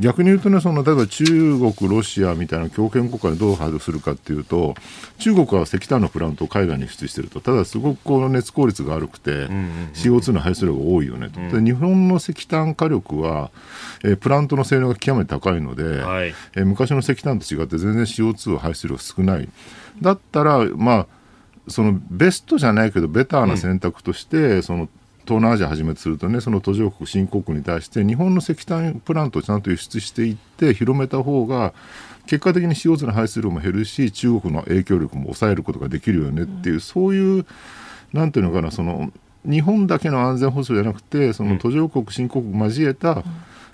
[0.00, 4.74] 逆に言うとね、その例えば中国、ロシアみたいな強権国家でどう配慮するかっていうと、
[5.18, 9.48] 中国は石炭のプラントを海外に輸出してると、ただすごくこう熱効率が悪くて、
[9.94, 13.50] CO2 の排出量が多いよねと、で日本の石炭火力は、
[14.04, 19.48] えー、プラントの性能が極めて高いので、はい、えー、昔の石炭と違って全然 CO2 排出量が少ない。
[20.00, 21.06] だったら、まあ、
[21.66, 24.88] そのベストじゃないけどベターな選択として、うん、その
[25.28, 31.74] 東南アジアはじめとするとねその途上国新興国に対して日本の石炭プラントをちゃんと輸出していって広めた方が
[32.26, 37.46] 結果的に CO2 の排出量も減るし中国の影響力も抑えることができるよねっていう、うん、そういう
[38.14, 39.12] なんていうのかなその
[39.44, 43.22] 日本だけの安全保障じゃなくてその途上国新興国交えた、うん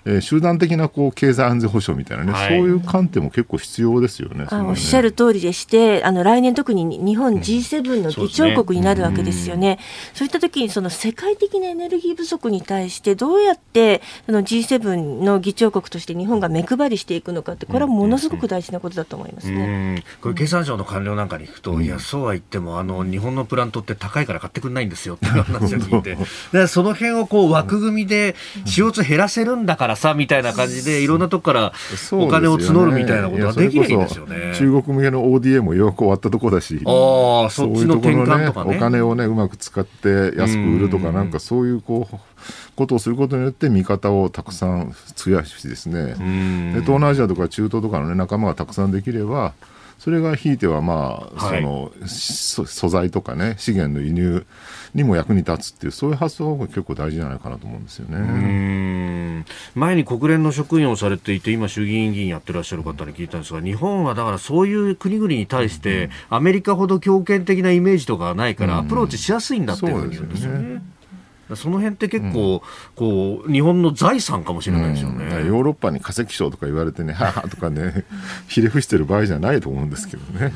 [0.07, 4.47] えー、集団的なこう経済安全保障みたいなね、はい、そういう観点も結構必要ですよね。
[4.51, 9.79] あおっしゃる通りでして、あの来年特に日本 G7 の議長国になるわけですよね。
[10.13, 20.05] そう、ね,、いった時にその世界的なエネルギー不足に対してどうやってその G7 の議長国として日本が目配りしていくのかってこれはものすごく大事なことだと思いますね。
[20.21, 26.17] これ経産省の官僚なんかに行くと、うん、いやそうは言ってもあの日本のプラントって高いから買ってくれないんですよって話を聞いて、
[26.53, 28.37] でその辺をこう枠組みで
[28.67, 31.73] CO2 減らせるんだからさみたいな感じじでいろんなとこから
[32.13, 34.55] お金を募るみたいなことができるんですよね。
[34.57, 42.17] 中国向けの ODA もよく終わったとこだし、あそっちの転換とかね、お金をねうまく使って安く売るとかなんかそういうこう
[42.77, 46.07] ことをすることによって味方をたくさん増やしですね、
[46.75, 49.55] で東南アジアとか中東とかの、ね、仲間がたくさんできれば
[50.05, 54.45] それがひいてはまあ、その素材とかね資源の輸入
[54.95, 59.47] にも役に立つっていうそういう発想が結構大事じゃないかなと思うんですよね。
[59.75, 70.83] 前に国連の職員をされていて今衆議院議員やってらっしゃる方に聞いたんですが日本はだからそういう国々に対してアメリカほど強権的なイメージとかがないからアプローチしやすいんだっていうふうに言うんですよね。
[71.55, 72.61] その辺って結構、うん、
[72.95, 78.05] こう日本の財産かもしれないですよね、うん、ヨーロッパに化石賞とか言われてね、 ははとかね、
[78.49, 80.53] ひれ伏してる場合じゃないと思うんですけどね。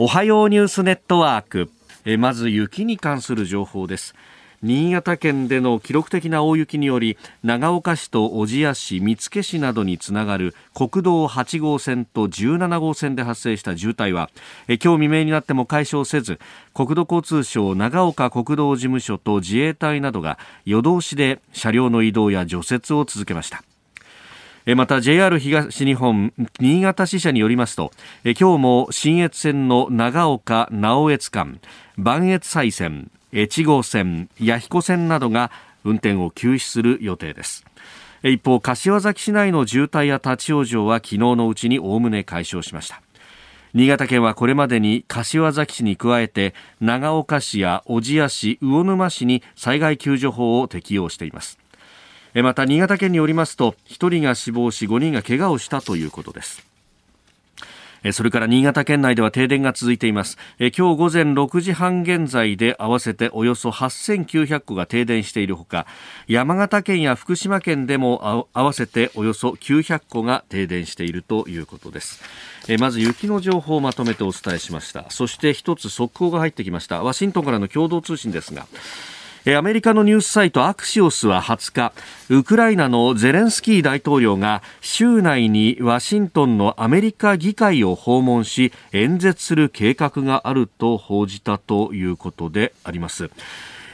[0.00, 1.70] おはようニュースネットワーク。
[2.04, 4.14] えまず雪に関する情報です
[4.60, 13.76] 新潟県での記録的な大雪により長岡市と小千谷市見附市などにつながる国道8号線と17号線で発生した。
[13.76, 14.30] 渋滞は
[14.66, 16.40] え今日未明になっても解消せず
[16.74, 23.62] 国土交通省長岡国道事務所と自衛隊などが夜通しで車両の移動や除雪を続けました。
[24.74, 27.90] また JR 東日本新潟支社によりますと
[28.24, 31.58] 今日も信越線の長岡直江津間
[31.96, 35.50] 磐越西線越後線弥彦線などが
[35.84, 37.64] 運転を休止する予定です。
[38.22, 43.00] 一方柏崎市内の渋滞や立ち往生は昨日のうちにおおむね解消しました。
[43.74, 51.58] 新潟県はこれまでに柏崎市に加えて長岡市や小千谷市魚沼市に災害救助法を適用しています。
[52.34, 56.67] また新潟県によりますと1人が死亡し5人が怪我をしたということです。
[58.12, 60.38] それから新潟県内では停電が続いています。
[60.58, 65.86] 今日午前6時半現在で合わせておよそ8900戸が停電しているほか、
[66.26, 72.22] 山形県や福島県でも合わせておよそ900戸が停電しているということです。
[72.78, 75.06] まず雪の情報をまとめてお伝えしました。
[75.10, 77.02] そして一つ速報が入ってきました。
[77.02, 78.66] ワシントンからの共同通信ですが、
[79.56, 81.92] アメリカのニュースサイトアクシオスは20日
[82.28, 93.30] ウクライナのゼレンスキー大統領が週内にワシントンのアメリカ議会を訪問し演説する計画があると報じたということであります。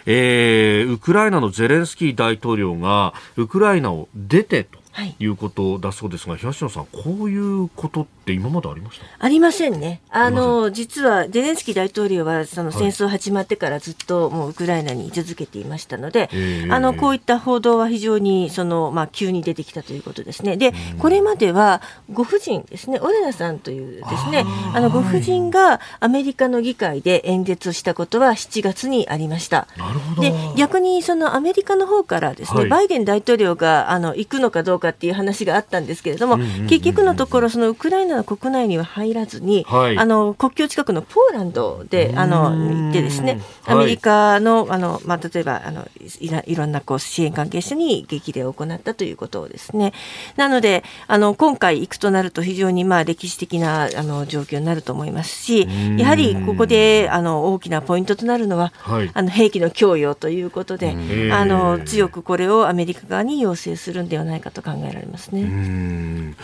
[0.07, 4.79] えー、ウクライナのゼレンスキー大統領がウクライナを出てと
[5.19, 9.05] いうことだそうですが、はい、東野さん、こういうことって今までありました？
[9.19, 10.01] ありませんね。
[10.11, 20.57] あの、実はゼレンスキー大統領は、その戦争始まってからずっともうウクライナに居続けていましたので、はい、あの、こういった報道は非常に、その、まあ、急に出てきたということですね。
[20.57, 29.67] で、これまでは、ご婦人ですね、オレナさんというですね、あの、ご婦人がアメリカの議会で演説をしたことは7月にありました。
[29.77, 30.23] なるほど。
[30.23, 36.37] で、逆にそのアメリカの方からですね、はい、バイデン大統領が、あの、行くのかどうかかっていう話があったんですけれども、
[36.69, 45.87] 結局のところ、そのウクライナの国内には入らずに、はい、あの国境近くのポーランドであの行ってですね、アメリカのあの、まあ、例えばあの
[46.21, 49.93] いろいろんなこう支援関係者に激励を行ったということをですね、
[50.37, 55.67] なので、あの今回行くとなると、非常にまあ歴史的なあの状況になると思いますし、
[55.99, 60.97] やはりここであの大きなポイントとなるのは、はい、あの兵器の供与ということで、
[61.33, 66.35] あの強くこれをアメリカ側に要請するんではないかと考えられますね。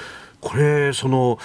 [0.40, 1.38] これその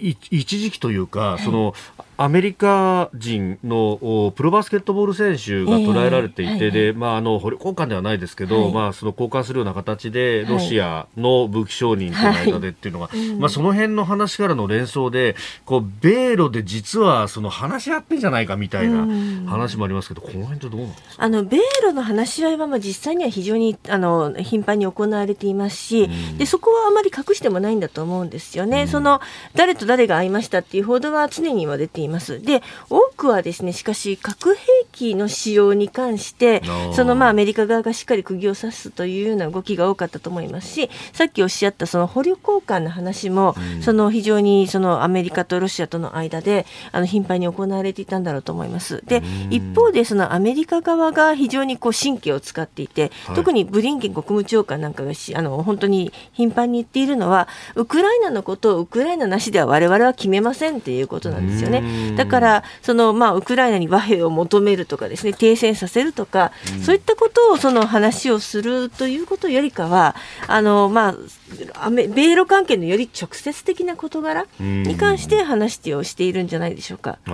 [0.00, 1.74] 一時期というか、その
[2.22, 19.06] アメリカ人のプロバスケットボール選手が捉えられていて、えーはいはい、でまあ、あの捕虜交換ではないですけど、はい、まあ、その交換するような形でロシアの武器商人との間でっていうのが、はい、まあ、その辺の話からの連想でこう米ロで実はその話し合ってんじゃないかみたいな
[19.50, 21.24] 話もありますけど、この辺ってどうなんですか？
[21.24, 28.86] あの米ロの話し合いはまあ実際には非常にあの頻繁に行われていますし、でそこはあまり隠してもないんだと思うんですよね。
[28.88, 29.22] その
[29.54, 32.42] 誰と誰が会いましたっていう報道は常には出ています。
[32.42, 36.62] で、多くはですね、しかし核兵器の使用に関して、
[36.94, 49.02] そのまあアメリカ側がしっかり釘を刺すというような動きが多かったと思いますし、さっきおっしゃったその捕虜交換の話も、うん、その非常にそのアメリカとロシアとの間であの頻繁に行われていたんだろうと思います。
[49.06, 61.82] で、一方でそのアメリカ側が非常にこう神経を使っていて、はい、特にブリンケン国務長官なんかがしあの本当に頻繁に言っているのは、ウクライナのことをウクライナなしでは我々は決めませんっていうことなんですよね。
[62.16, 70.14] だから、そのまあ、ウクライナに和平を求めるとかですね停戦させるとか、うん、そういったことをその話をするということよりかは
[70.46, 77.18] あの、まあ、米ロ関係のより直接的な事柄に関して話をしているんじゃないでしょうか。
[77.26, 77.32] うん、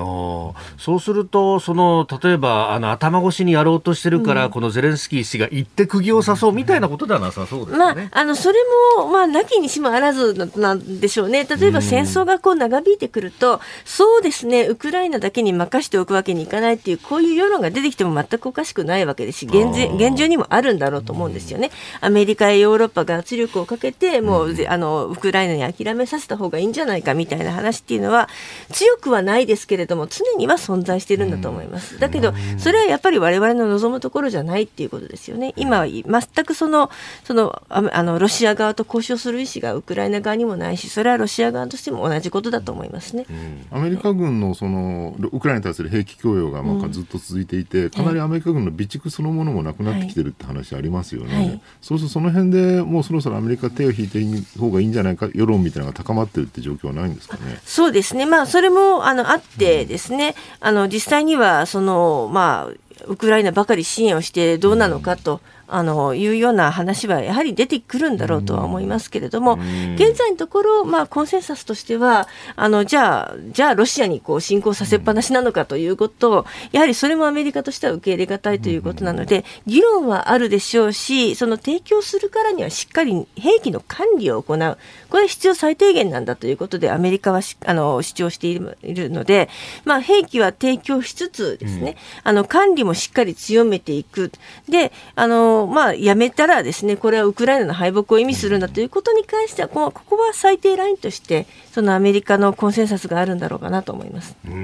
[0.79, 7.79] そうするとその例えばあの頭越しにやろうとしてるから、うん、このゼレンスキー氏が行って釘を刺そうみたいなことではなさそうですね。
[7.79, 8.59] まあ、あのそれ
[8.97, 11.45] も、まあ、なきにしもあらずなんでしょうね。
[11.45, 21.71] 例えば戦争がこう長引いてくると、そうですね、ウクライナだけに任しておくわけにいかないっていう、こういう世論が出てきても全くおかしくないわけですし、現現状にもあるんだろうと思うんですよね。
[22.01, 28.29] アメリカやヨーロッパが圧力をかけて、もう、あの、ウクライナに諦めさせた方がいいんじゃないかみたいな話っていうのは、
[28.73, 31.99] 強くはないですけれども、常には存在しているんだと思います。
[31.99, 35.53] だけど、それはやっぱり我々の望むところじゃないっていうことですよね。
[35.57, 36.05] 今は全
[36.45, 36.91] くその、
[37.25, 43.27] その、あの、ロシア側と交渉する意思がウクライナ側にもないし、それはロシア側としても同じことだと思いますね。
[43.71, 57.61] アメリカ軍のそのウクライナに対する兵器供与がまあずっと続いていて、かなりアメリカ軍の備蓄そのものもなくなってきてるって話ありますよね、はい、そうするとその辺でもうそろそろアメリカ手を引いていい方がいいんじゃないか世論みたいなのが高まってるって状況はないんですかね。
[57.65, 65.41] そうですね、まあ、それもあのあってですね、うん、あの実際にはその、まあ、ウクライナばかり支援をしてどうなのかと。
[65.69, 69.59] あのいうような話はやはり出てくるんだろうとは思いますけれども、
[69.95, 89.49] 現在のところ、まあ、コンセンサスとしては、あのじゃあ、じゃあロシアにこう侵攻させっぱなしなのかということを、やはりそれもアメリカとしては受け入れがたいということなので、議論はあるでしょうし、その提供するからにはしっかり兵器の管理を行う、これは必要最低限なんだということで、アメリカはあの主張しているので、
[89.85, 94.33] まあ、兵器は提供しつつですね、あの管理もしっかり強めていく。
[94.69, 104.37] で、あの、まあ、やめたらですね、これはウクライナの敗北を意味するんだということに関しては、ここは最低ラインとして、そのアメリカのコンセンサスがあるんだろうかなと思います。
[104.45, 104.55] はい、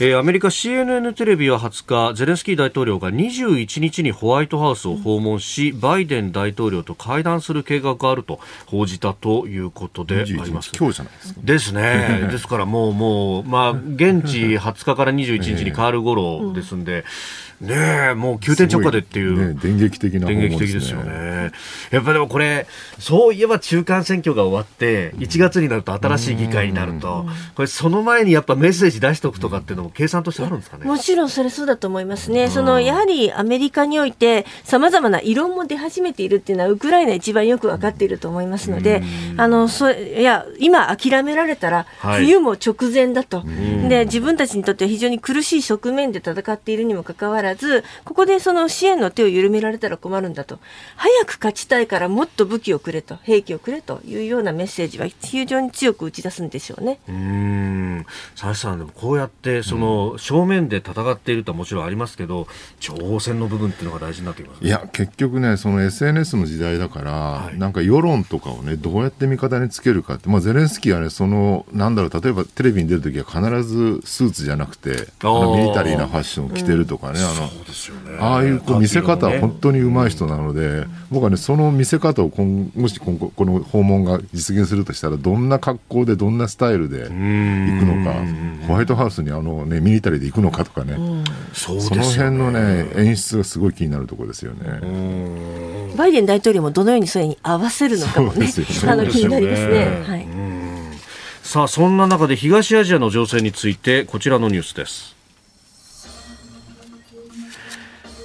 [0.00, 10.70] えー、アメリカ CNN テレビは20日、ゼレンスキー大統領が21日にホワイトハウスを訪問し、うん、バイデン大統領と会談する計画があると報じたということであります。
[10.76, 11.40] 今日じゃないですか。
[11.42, 12.28] ですね。
[12.30, 17.04] ですからもう、もう、まあ、現地20日から21日に変わる頃ですんで、
[17.60, 19.54] ねえ、もう急転直下でっていう。
[19.54, 21.52] ね、電撃的な、ね、電撃的ですよね。
[21.90, 22.66] やっぱでもこれ、
[22.98, 30.84] そういえば中間選挙が終わって、1月になると新しい議会になると、これその前にやっぱメッセージ出しておくとかっていうのも計算としてあるんですかね。
[30.84, 32.48] もちろんそれそうだと思いますね。
[32.48, 39.02] その、やはりアメリカにおいて、さまざまな異論も出始めているっていうのは、ウクライナ一番よく分かっていると思いますので、
[39.36, 43.44] あの、そいや、今諦められたら、冬も直前だと。
[43.88, 50.58] で、自分たちにとっては非常に苦しい側面で戦っているにもかかわらず、ここでその支援の手を緩められたら困るんだと。
[50.96, 56.98] 早く勝ちたいからもっと武器をくれと、兵器をくれというようなメッセージは非常に強く打ち出すんでしょうね。
[57.08, 58.06] うん。
[58.34, 62.46] 佐々さん、でもこうやってその正面で戦っているとはもちろんありますけど、
[62.80, 87.12] 情報戦の部分っていうのが大事になってきます、ね、いや、結局ね、その SNS の時代だから、はい、なんか世論とかをね、どうやって味方につけるかって、まあ、ゼレンスキーはね、その、なんだろう、例えばテレビに出るときは必ずスーツじゃなくて、あのミリタリーなファッションを着てるとかね、うん、あの、ああいうこう見せ方は本当に上手い人なので、僕はね、その見せ方を今もし今後この訪問が実現するとしたら、どんな格好で、どんなスタイルで行く
[87.86, 88.14] のか、
[88.66, 90.96] ホワイトハウスにあの、ね、ミリタリーで行くのかとかね、
[91.52, 95.86] その辺のね、演出がすごい気になるところですよね。
[95.96, 98.48] バイデン大統領もどのようにそれに合わせるのかもね、
[98.86, 100.02] あのますね。
[100.06, 100.26] はい、
[101.42, 105.16] さあ、そんな中で東アジアの情勢について、こちらのニュースです。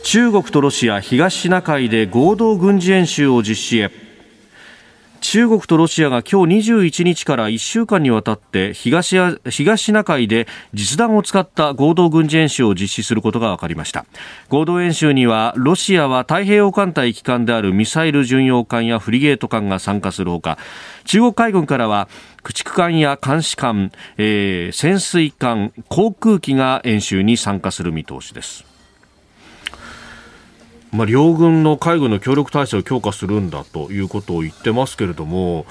[0.03, 4.10] 中国とロシア東シナ海で合同軍事演習を実施へ
[5.21, 9.15] 中国とロシアが今日21日から1週間にわたって東
[9.49, 14.05] 東シナ海で実弾を使った合同軍事演習を実施することが分かりました。
[14.49, 20.57] 合同演習にはロシアは太平洋艦隊機関であるミサイル巡洋艦やフリゲート艦が参加するほか
[21.05, 22.09] 中国海軍からは
[22.41, 28.70] 駆逐艦や監視艦、えー、潜水艦航空機が演習に参加する見通しです。
[30.91, 35.65] まあ、両軍の海軍の協力体制を強化するんだということを言ってますけれども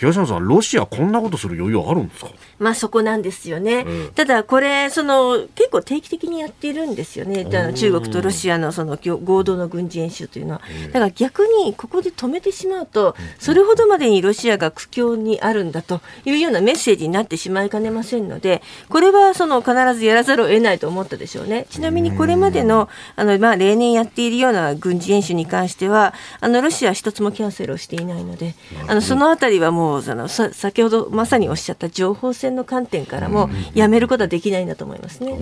[0.00, 2.30] 東山さん、ロシア、こんなことする余裕あるんですか？
[2.58, 10.62] まあそこなんですよね、うん、ただこれその、結構定期的にやっているんですよね、中国とロシアのその合同の軍事演習というのは。
[10.86, 21.66] だから逆にここで止めてしまうと、それほどまでにロシアが苦境にあるんだというようなメッセージになってしまいかねませんので、これはその必ずやらざるを得ないと思ったでしょうね。
[21.68, 28.54] ちなみにこれまでのあの、まあ、例年やっているような軍事演習に関しては、あのロシアは一つもキャンセルをしていないので、
[28.88, 35.32] あのそのあたりはもうその先ほどまさにおっしゃった情報戦の観点からもやめることはできないんだと思いますね。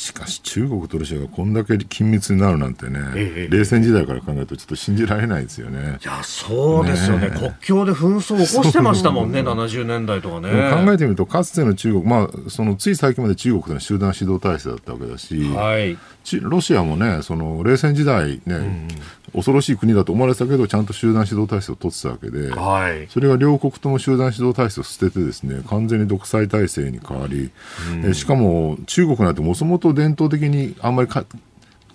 [0.00, 5.98] しかし中国とロシアがこんだけ緊密になるなんてね、ええ、冷戦時代から考えるとちょっと信じられないですよね。
[6.02, 7.28] いや、そうですよね。
[7.28, 10.48] ね国境で紛争を起こしてましたもんね、70年代とかね。
[10.72, 15.98] 考えてみると、かつての中国、まあ、そのつい最近まで中国というのは集団指導体制だったわけだし、はい、
[16.42, 18.88] ロシアもね、その冷戦時代ね、うん、
[19.32, 27.50] 恐ろしい国だと思われてたけど、ちゃんと集団指導体制を取ってたわけで、はい、それが両国とも集団指導体制を捨ててですね、完全に独裁体制に変わり、
[28.04, 31.24] うん、しかも中国なんてもともと伝統的にあんまりか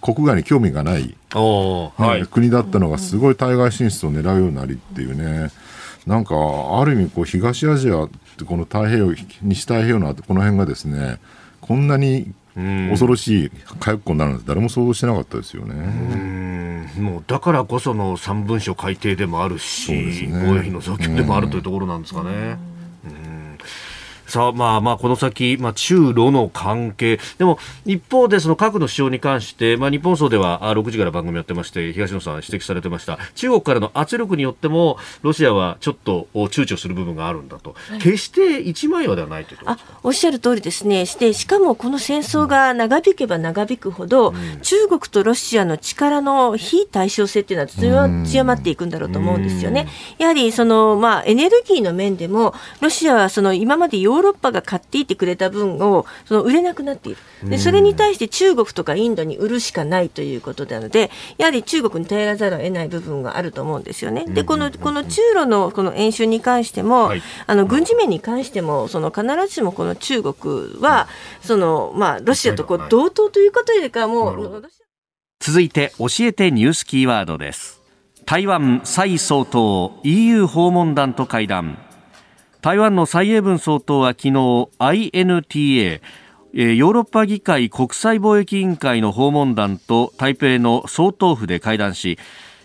[0.01, 5.49] 国外に興味がない、はい、国だったのがすごい対外進出を狙うようになりっていうね、
[6.05, 6.35] なんか
[6.79, 11.19] ある意味こう東アジアってこの太平洋西太平洋のこの辺がですね
[11.61, 15.75] こんなに恐ろしい火薬庫になるなんて誰も想像してなかったですよね。
[16.97, 22.57] もうだからこその3文書改定でもあるし、ね、防衛費の増強でもあるというところなんですかね。
[24.27, 27.19] さあ、まあまあ、この先、まあ、中ロの関係。
[27.37, 33.19] でも、一方で、その核の使用に関して、まあ、日本層では6時から番組やってまして、東野さん指摘されてました。
[33.35, 37.75] 中国からの圧力によっても、ロシアはちょっと躊躇する部分があるんだと。
[37.89, 41.05] はい、決して一枚岩ではないというあ、おっしゃる通りですね。
[41.05, 49.87] して、しかもこの戦争が長引けば長引くほど、うん、中国とロシアの力の非対称性っていうのは強まっていくんだろうと思うんですよね。
[50.17, 57.49] やはり、その、まあ、エネルギーの面でも、ロシアはその今までヨーロッパが買っていてくれた分をその売れなくなっている。
[57.49, 64.25] でそれに対して中国とかインドに売るしかないということなのでやはり中国に頼らざるを得ない部分があると思うんですよね。
[64.27, 71.07] でこのこの中ロのこの演習に関しても、はい、あの軍事面に関してもその必ずしもこの中国は
[71.41, 74.63] その、まあ、ロシアとこう同等ということよりかもう
[75.39, 77.81] 続いて教えてニュースキーワードです。
[78.25, 81.77] 台湾蔡総統 EU 訪問団と会談
[82.65, 84.31] 台湾の蔡英文総統は昨日
[84.79, 86.01] INTA
[86.51, 92.17] ヨーロッパ議会国際貿易委員会の訪問団と台北の総統府で会談し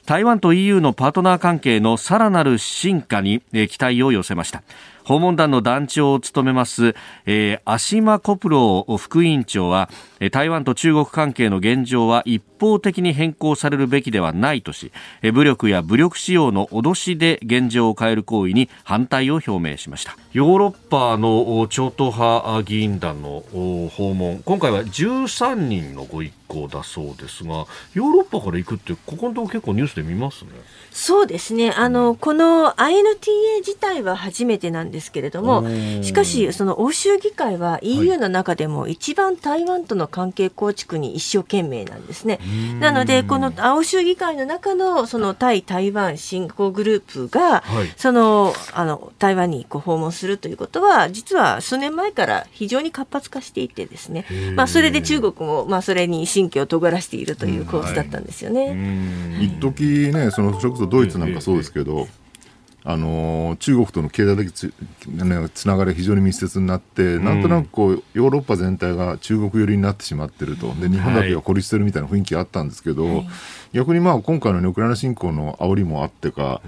[0.06, 4.62] 台湾と EU のパートナー関係のさらなる進化に期待を寄せました。
[5.10, 6.94] 訪問団の団長を務めます、
[7.26, 9.90] えー、足間コプロ副委員長は
[10.30, 14.92] 台湾と中国関係の現状は一方的に変更されるべきではないとし
[15.34, 20.16] 武力や武力使用の脅しで現状を変える行為に反対を表明しました。
[20.32, 24.42] ヨーロッパの超党派議員団の訪問。
[24.44, 30.50] 今回は13人のご一行だそうですがヨーロッパから行くってここのとこ結構ニュースで見ますね。
[30.90, 31.70] そうですね。
[31.70, 35.64] あのこの INTA 自体は初めてなんですけれども
[36.02, 42.40] しかしその欧州議会は EU の中でも一番台湾との関係構築に一生懸命なんですね。
[42.80, 54.26] なので、この欧州議会の中のその対台湾振興グループが、はい、そのあの台湾にこう訪問するということは、実は数年前から非常に活発化していてですね、
[54.56, 59.38] まあ、それで中国も、まあ、それに神経を尖らしているという構図だったんですよね。
[59.40, 62.08] 一時ね、そのそれこそドイツなんかそうですけど、
[62.82, 64.72] あの中国との経済的つ,、
[65.06, 70.72] ね、つながりが非常に密接になって、うん、なんとなくこうヨーロッパ全体が中国寄りになってしまっていると。
[70.74, 73.28] で日本だけが孤立してるみたいな雰囲気があったんですけど、はい、
[73.72, 76.62] 逆にまあ今回の、ね、ウクライナ侵攻の煽りもあってか、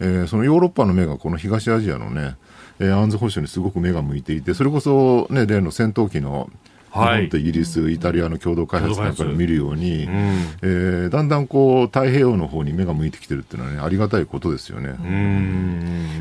[0.00, 2.36] うん、えー、そのヨーロッパの目がこの東アジアのね、
[2.78, 6.50] えー、安全保障にすごく目が向いていてそれこそ、ね、例の戦闘機の
[7.04, 10.12] 日本とイギリス、イタリアの共同開発なんかで見るように、うん、
[10.62, 14.96] えー、だんだんこう太平洋の方に目が向いてきてるっていうのはね、ありがたいことですよね。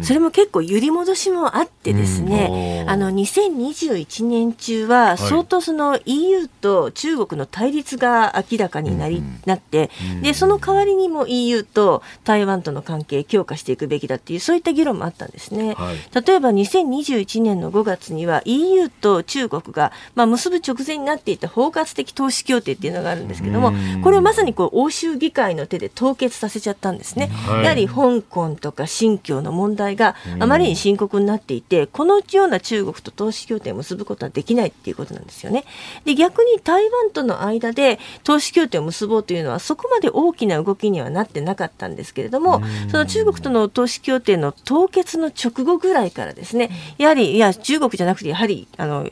[0.01, 9.89] それも結構揺り戻しもあってですね、あの2021年中は相当その EU と中国の対立が明らかになり、なって、
[10.21, 15.73] でその代わりにも EU と台湾との関係強化していくべきだっていうそういった議論もあったんですね。
[15.73, 27.27] はい、例えば2021年の5月には EU と中国がまあ結ぶ直前になっていた包括的投資協定っていうのがあるんですけども、これをまさにこう欧州議会の手で凍結させちゃったんですね。
[27.27, 35.65] はい、やはり香港とか新疆の問題があまりに深刻になっていて、このような中国と投資協定を結ぶことはできないっていうことなんですよね。
[36.05, 49.09] で逆に台湾との間で投資協定を結ぼうというのはそこまで大きな動きにはなってなかったんですけれども、その中国との投資協定の凍結の直後ぐらいからですね、やはりいや中国じゃなくてやはりあの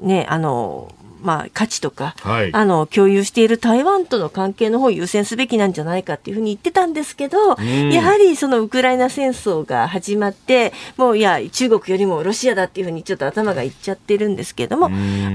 [0.00, 0.92] ね、あの、
[1.22, 14.90] まあ、価値とか、はい、あの共有している台湾との関係の方を優先すべきなんじゃないかっていうふうに言ってたんですけど、やはりそのウクライナ戦争が始まってもういや中国よりもロシアだっていうふうにちょっと頭がいっちゃってるんですけれどもあ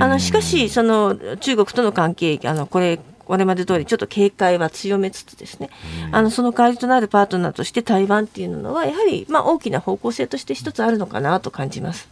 [0.08, 3.00] のしかしその中国との関係あのこれ
[3.32, 5.70] これまで通りちょっと警戒は強めつつですね、
[6.12, 12.10] あのその代わりとなるパートナーとして台湾っていうのはやはりまあ大きな方向性として一つあるのかなと感じます。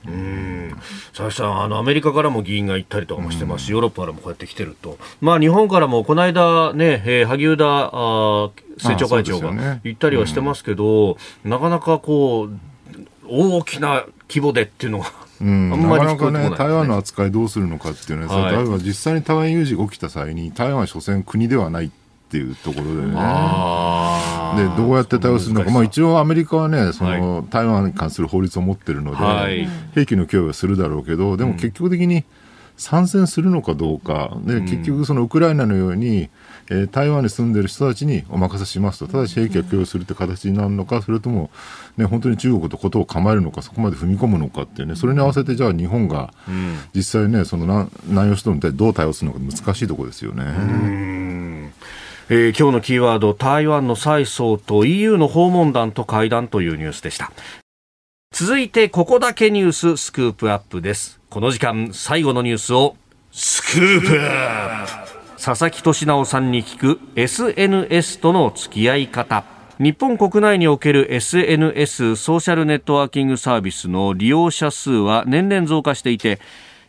[1.11, 3.65] 佐々木さんあのアメリカからも議員が行ったりとかもしてます。
[3.65, 12.57] し、ヨーロッパからもこうやって来てると、まあ、日本からもこの間ね、えー、萩生田あ政調会長が行ったりはしてますけど、ね、なかなかこう
[13.27, 15.11] 大きな規模でっていうのが
[15.41, 21.89] うん、あんまりなかなかね、台湾の扱いどうするのかっていうのは、はい、例えば実際に台湾有事が起きた際に、台湾は所詮国ではないっ
[22.29, 23.15] ていうところでね、で
[24.75, 32.25] どうやって対応するのか、まあ、一応アメリカはね、その、はい、台湾に関する法律を持ってるので、はい、兵器の供与はするだろうけど、でも結局的に
[32.77, 36.29] 参戦するのかどうか、で結局、そのウクライナのように、
[36.69, 41.49] えー、台湾に住んでいる人たちにお任せしますと、ただし兵器を供与するという形になるのか、それとも、
[41.97, 46.33] ね、本当に中国とことを構えるのか、そこまで踏み込むのかっていうね、それに合わせて、じゃあ日本が
[46.93, 50.43] 実際ね、その南洋諸島にどう対応するのか難しいところですよね。
[52.31, 57.31] えー、今日のキーワード、台湾の蔡総統 EU の訪問団と会談というニュースでした。
[58.31, 61.19] 続いてここだけニューススクープアップです。
[61.31, 62.95] この時間最後のニュースを
[63.31, 64.98] スクープアップ
[65.41, 69.45] 佐々木俊直さんに聞く SNS との付き合い方。
[69.79, 76.41] 日本国内における SNS ソーシャルネットワーキングサービスの利用者数は年々増加していて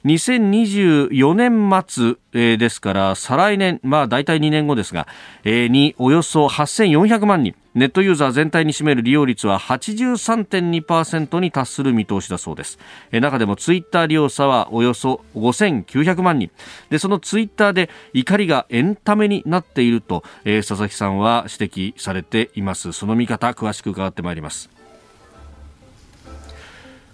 [0.05, 5.07] 2024年末、えー、ですから、再来年、まあ大体2年後ですが、
[5.45, 12.79] えー、におよそ8400万人、ネットユーザー全体に占める利用率は83.2%に達する見通しだそうです。
[13.13, 16.51] えー、中でもツイッター利用者はおよそ5900万人。
[16.89, 22.93] で、そのツイッターで怒りがエンタメになっていると、えー、佐々木さんは指摘されています。
[22.93, 24.80] その見方、詳しく伺ってまいります。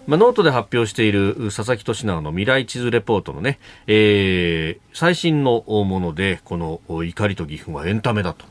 [0.07, 8.45] まあ、ノートで発表している佐々木俊尚の未来地図レポートのね、えー、最新のもので、この怒りと義憤はエンタメだと。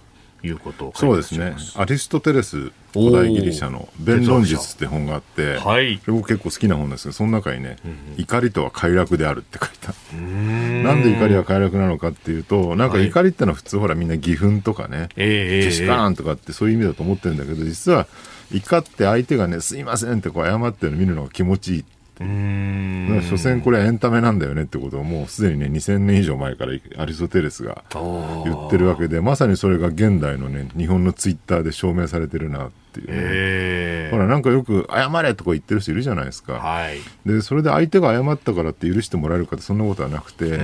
[0.45, 1.55] いうことそうですね。
[1.75, 18.07] アリストテレス古代ギリシャの「弁論術」って本があって、はい、僕結構好きな本ですけどその中にね、うんうん、怒りとは快楽である」って書いたなんで怒りは快楽なのかっていうとなんか怒りってのは普通ほらみんな義憤とかね、けしからんとかってそういう意味だと思ってるんだけど実は
[18.51, 21.85] 怒って相手がね、すいませんってこう謝ってるの見るのが気持ちいい。
[22.21, 23.21] うん。
[23.29, 40.59] 所詮これはエンタメなんだよねってことをもうすでにね2000年以上前からアリストテレスが言ってるわけでまさにそれが現代のね日本のツイッターで証明されてるなっていう、ね、ほらなんかよく謝れとか言ってる人いるじゃないですか、はい、でそれで相手が謝ったからって許してもらえるかってそんなことはなくて、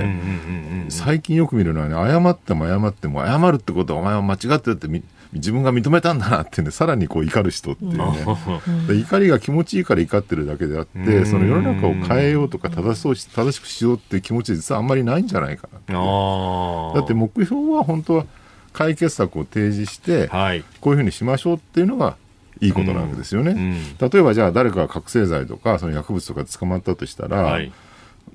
[0.88, 4.88] 最近よく見るのはね謝っても謝っても謝るってことはお前は間違ってるって
[5.32, 8.24] 自分が認めたんだなってねさらにこう怒る人っていうね、
[8.88, 18.26] うん、怒りが気持ちいいから怒ってるだけであって、その世の中を変えようとか正そうし正しくしようっていう気持ち実はあんまりないんじゃないかなだって目標は本当は
[18.72, 22.16] 解決策を提示して、はい、こういうふうにしましょうっていうのが
[22.60, 23.58] いいことなわけですよね、うん。
[23.58, 27.72] うん、例えばじゃあ誰かが覚醒剤とかその薬物とか捕まったとしたら、はい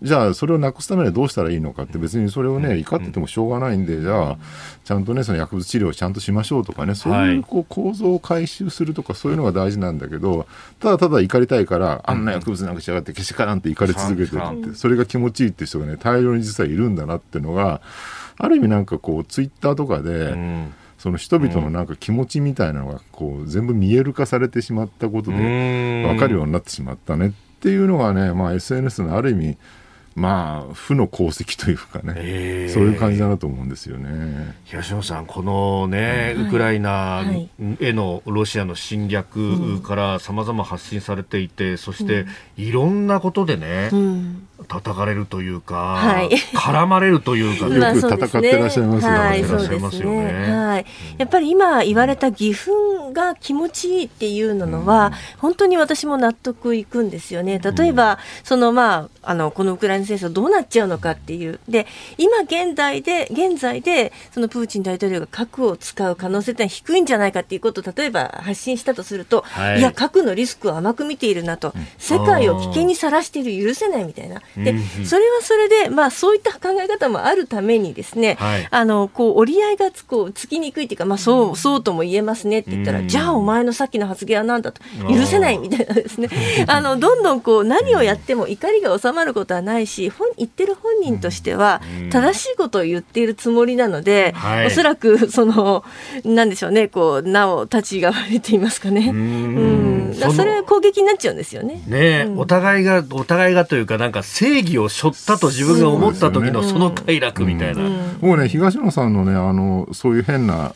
[0.01, 4.37] じゃあそれをなくすためにはどうしたらいいのかって別にそれをね怒っててもしょうがないんでじゃあ
[4.83, 10.47] ちゃんとねその薬物治療をちゃんとしましょうとかねそういうこう構造を回収するとかそういうのが大事なんだけど
[10.79, 17.81] ただただ怒りたいからあんな薬物なくしやがってけしからんって怒り続けてるってそれが気持ちいいって人がね大量に実はいるんだなっていうのが
[18.37, 20.35] ある意味なんかこうツイッターとかで、
[20.99, 29.57] その人々のなんか気持ちみたいなのがこう全部見える化されてしまったことで分かるようになってしまったねっていうのがね、まあ、SNS のある意味
[30.17, 34.55] まあ、負の功績というかね、えー、そういう感じだなと思うんですよね。
[34.63, 37.23] 東野さん、このね、ウクライナ
[37.79, 42.25] へのロシアの侵略からさまざま発信されていて、そして
[42.57, 49.19] いろんなことでね、うん、叩かれるというか、はい、絡まれるというか、よく戦ってらっしゃいますよね。
[49.19, 50.51] はい、そうですね。
[50.51, 50.85] はい、
[51.19, 57.59] やっぱり今言われた義憤が気持ちいいっていうのは、うん、本当に私も納得いくんですよね。
[57.59, 61.59] 例えば、うん、そのまああのこのウクライナ戦争どうなっちゃうのかっていう。
[61.67, 61.85] で
[62.17, 74.41] 今現代で現在でそのプーチン大統領が核を使う可能性って低いんじゃないかっていうことを例えば発信したとすると、はい、いや核のリスクを甘く見ているなと、世界を危険にさらしている許せないみたいな。
[74.55, 84.81] でそれはそれで、まあ、そういった考え方もあるためにですね、はい、あのこう折り合いがつこうつきにくいというか、まあ、そうそうとも言えますねって言ったら、じゃあお前のさっきの発言は何だと。
[85.09, 86.29] 許せないみたいなですね。
[86.67, 91.81] あのどんどんこう何をやっても怒りが収まることはないし本言ってる本人としては
[92.11, 95.83] 正しいことを言っているつもりなので、はい、おそらく その
[96.23, 99.09] なんでしょうねこうなお立ちが悪いと言いますかね。
[99.09, 99.97] うん。
[100.33, 101.81] それは攻撃になっちゃうんですよね。
[101.87, 107.81] ね、うん、お互いがお互いがというかなんか正義を背負ったと自分が思った時のその快楽みたいな。
[108.21, 110.73] もうね東野さんのねあのそういう変な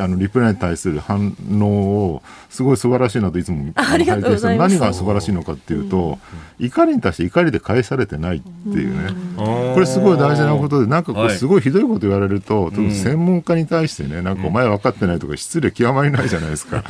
[0.00, 6.18] あのリプライに対する反応をすごい素晴らしいなといつも拝見して何が素晴らしいのかっていうと、
[6.58, 16.84] うん、怒りに対して怒りで返されてないっていうね、うん、これすごい大事なことでなんかこうすごいひどいこと言われると、はい、専門家に対してねなんかお前分かってないとか失礼極まりないじゃないですか。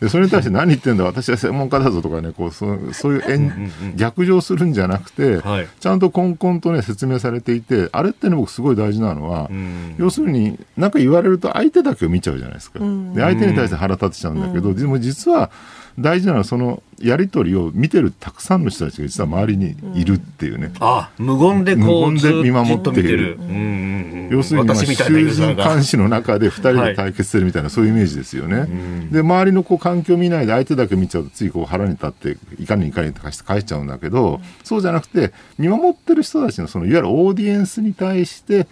[0.00, 9.50] で それに対して何言ってんだ私は専門家だぞとかねこうそそういう逆上するんじゃなくて、はい、ちゃんとこんこんとね説明されていてあれってね僕すごい大事なのは、
[9.98, 12.78] 要するに何か言われると相手だけを見ちゃうじゃないですか。
[12.78, 15.50] で相手に対して腹立ってちゃうんだけど、でも実は
[15.98, 28.66] 大事なのはそのやり取りを見てるたくさんの人たちが実は周りにいるっていうね、うん、あ無言でこう無言で見守っている、うんうん、要するにまあ囚人監視の中で2人で対決するみたいな、はい、そういうイメージですよね、
[29.10, 38.66] で周りのこう環境を見ないで相手だけ見ちゃうとついこう腹に立っていかにいかにとかして返しちゃうんだけど、そうじゃなくて見守ってる人たちのそのいわゆるオーディエンスに対して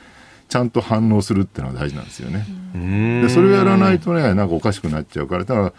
[0.49, 2.47] ちゃんと反応するっていうのは大事なんですよね。
[3.23, 5.73] でそれをやらないとねなんかおかしくなっちゃうからだから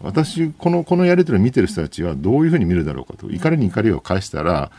[0.00, 3.30] 私このこのやり取りを見てる人たちはどういうふうに見るだろうかと。
[3.30, 4.70] 怒りに怒りを返したら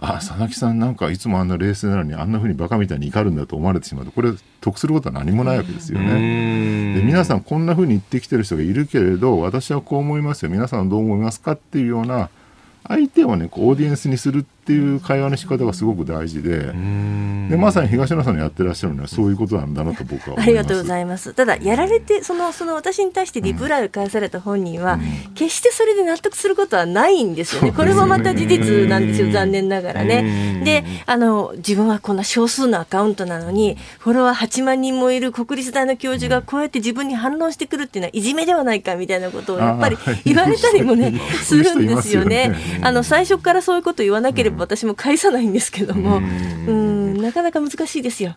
[0.00, 6.94] あ佐々木さんなんかいつもあんな冷静なのにあんなふうにバカみたいに怒るんだと思われてしまうとこれ得することは何もないわけですよね。
[6.94, 10.50] で皆さんこんなふうに言ってきてる人がいるけれど私はこう思いますよ。
[10.50, 12.30] 皆さんどう思いますかっていうような
[12.86, 16.72] 相手をねこうオーディエンスにするっていう会話の仕方がすごく大事で
[17.48, 21.32] でまさに東野さんのやってらっしゃるのはそういうことなんだなと僕はありがとうございます。
[21.34, 30.62] ただやられてそのその私に対してリプライを返された本人は、うん、決してそれで納得することはないんですよね、これもまた事実なんですよ残念ながらね。
[30.64, 42.54] であの自分はこんな少数のアカウントなのにフォロワー8万人もいる国立大の教授がこうやって自分に反論してくるっていうのはいじめではないかみたいなことをやっぱり言われたりもねするんですよね。
[42.82, 46.87] あの最初からそういうこと言わなければ私も返さないんですけども、うん。
[47.28, 48.34] なかなか難しいですよ。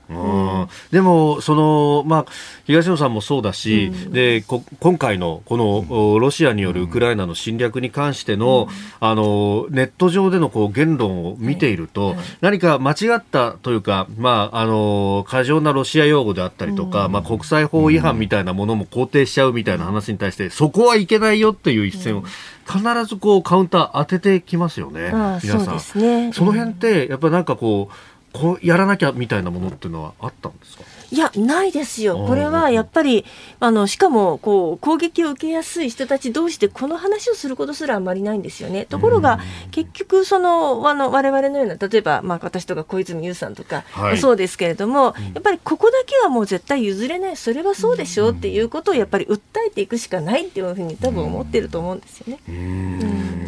[0.92, 2.26] でもそのまあ
[2.66, 4.44] 東野さんもそうだし、うん、で
[4.80, 22.24] 今回のこのロシアによるウクライナの侵略に関しての、うん、あのネット上でのこう言論を見ていると、何か間違ったというかまああの過剰なロシア用語であったりとか、うん、まあ国際法違反みたいなものも肯定しちゃうみたいな話に対してそこはいけないよっていう一線を
[22.68, 25.12] 必ずこうカウンター当ててきますよね、
[25.44, 25.80] 皆さん。
[25.80, 27.96] そね、その辺ってやっぱりなんかこう
[28.34, 30.84] こうやらなきゃみたいなものっていうのはあったんですか？
[31.12, 32.26] いや、ないですよ。
[32.26, 33.26] これはやっぱり、
[33.60, 38.86] あの、しかも、こう、攻撃を受けやすい人たち同士でこの話をすることすらあんまりないんですよね。
[38.86, 39.40] ところが、
[39.72, 52.40] 結局、その、あの、我々のような、例えば、まあ、私とか小泉悠さんとか、はい、そうですけれども、やっぱりここだけはもう絶対譲れない、それはそうでしょうっていうことをやっぱり訴えていくしかないっていうふうに多分思ってると思うんですよね。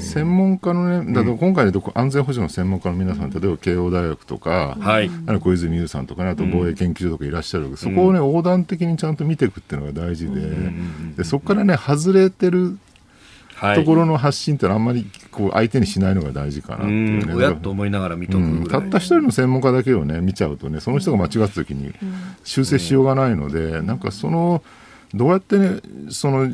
[0.03, 5.09] 専門家のね、だと今回で安全保障の専門家の皆さん、例えば慶応大学とか、はい、
[5.41, 10.41] 小泉悠さんとか、ね、あと防衛研究所とかいらっしゃる、そこをね、横断的にちゃんと見ていくっていうのが大事で,、
[11.17, 12.77] でそこからね外れてる
[13.75, 17.33] ところの発信ってあんまりこう相手にしないのが大事かなっていうね。
[17.33, 21.93] 親と思いながら見とく、うん、たった一人の専門家だけをね見ちゃうとねその人が間違った時に
[22.43, 24.61] 修正しようがないので、なんかその。
[25.13, 26.49] どうやってね、その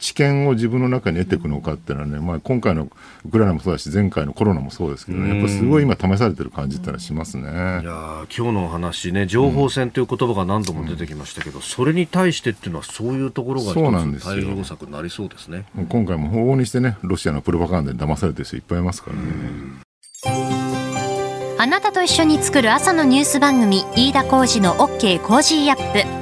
[0.00, 2.88] 知見を自分の中に得ていくのかっていうのはね、まあ、今回の
[3.24, 7.44] ウクライナもそうだし、前回のコロナもそうですけどね、やっぱすごい今、試されてる感じってのはしますね。
[7.44, 15.64] いや今日のお話ね、情報戦という言葉が何度も出てきましたけど、うん、それに対してっていうのは、そういうところがそうなんです対応策になりそうですね。
[15.88, 19.22] 今回も往々にしてね、ロシアのプロパガンダに騙されてる人いっぱいいますからね。
[21.58, 26.21] あなたと一緒に作る朝のニュース番組飯田浩二の OK コージーアップ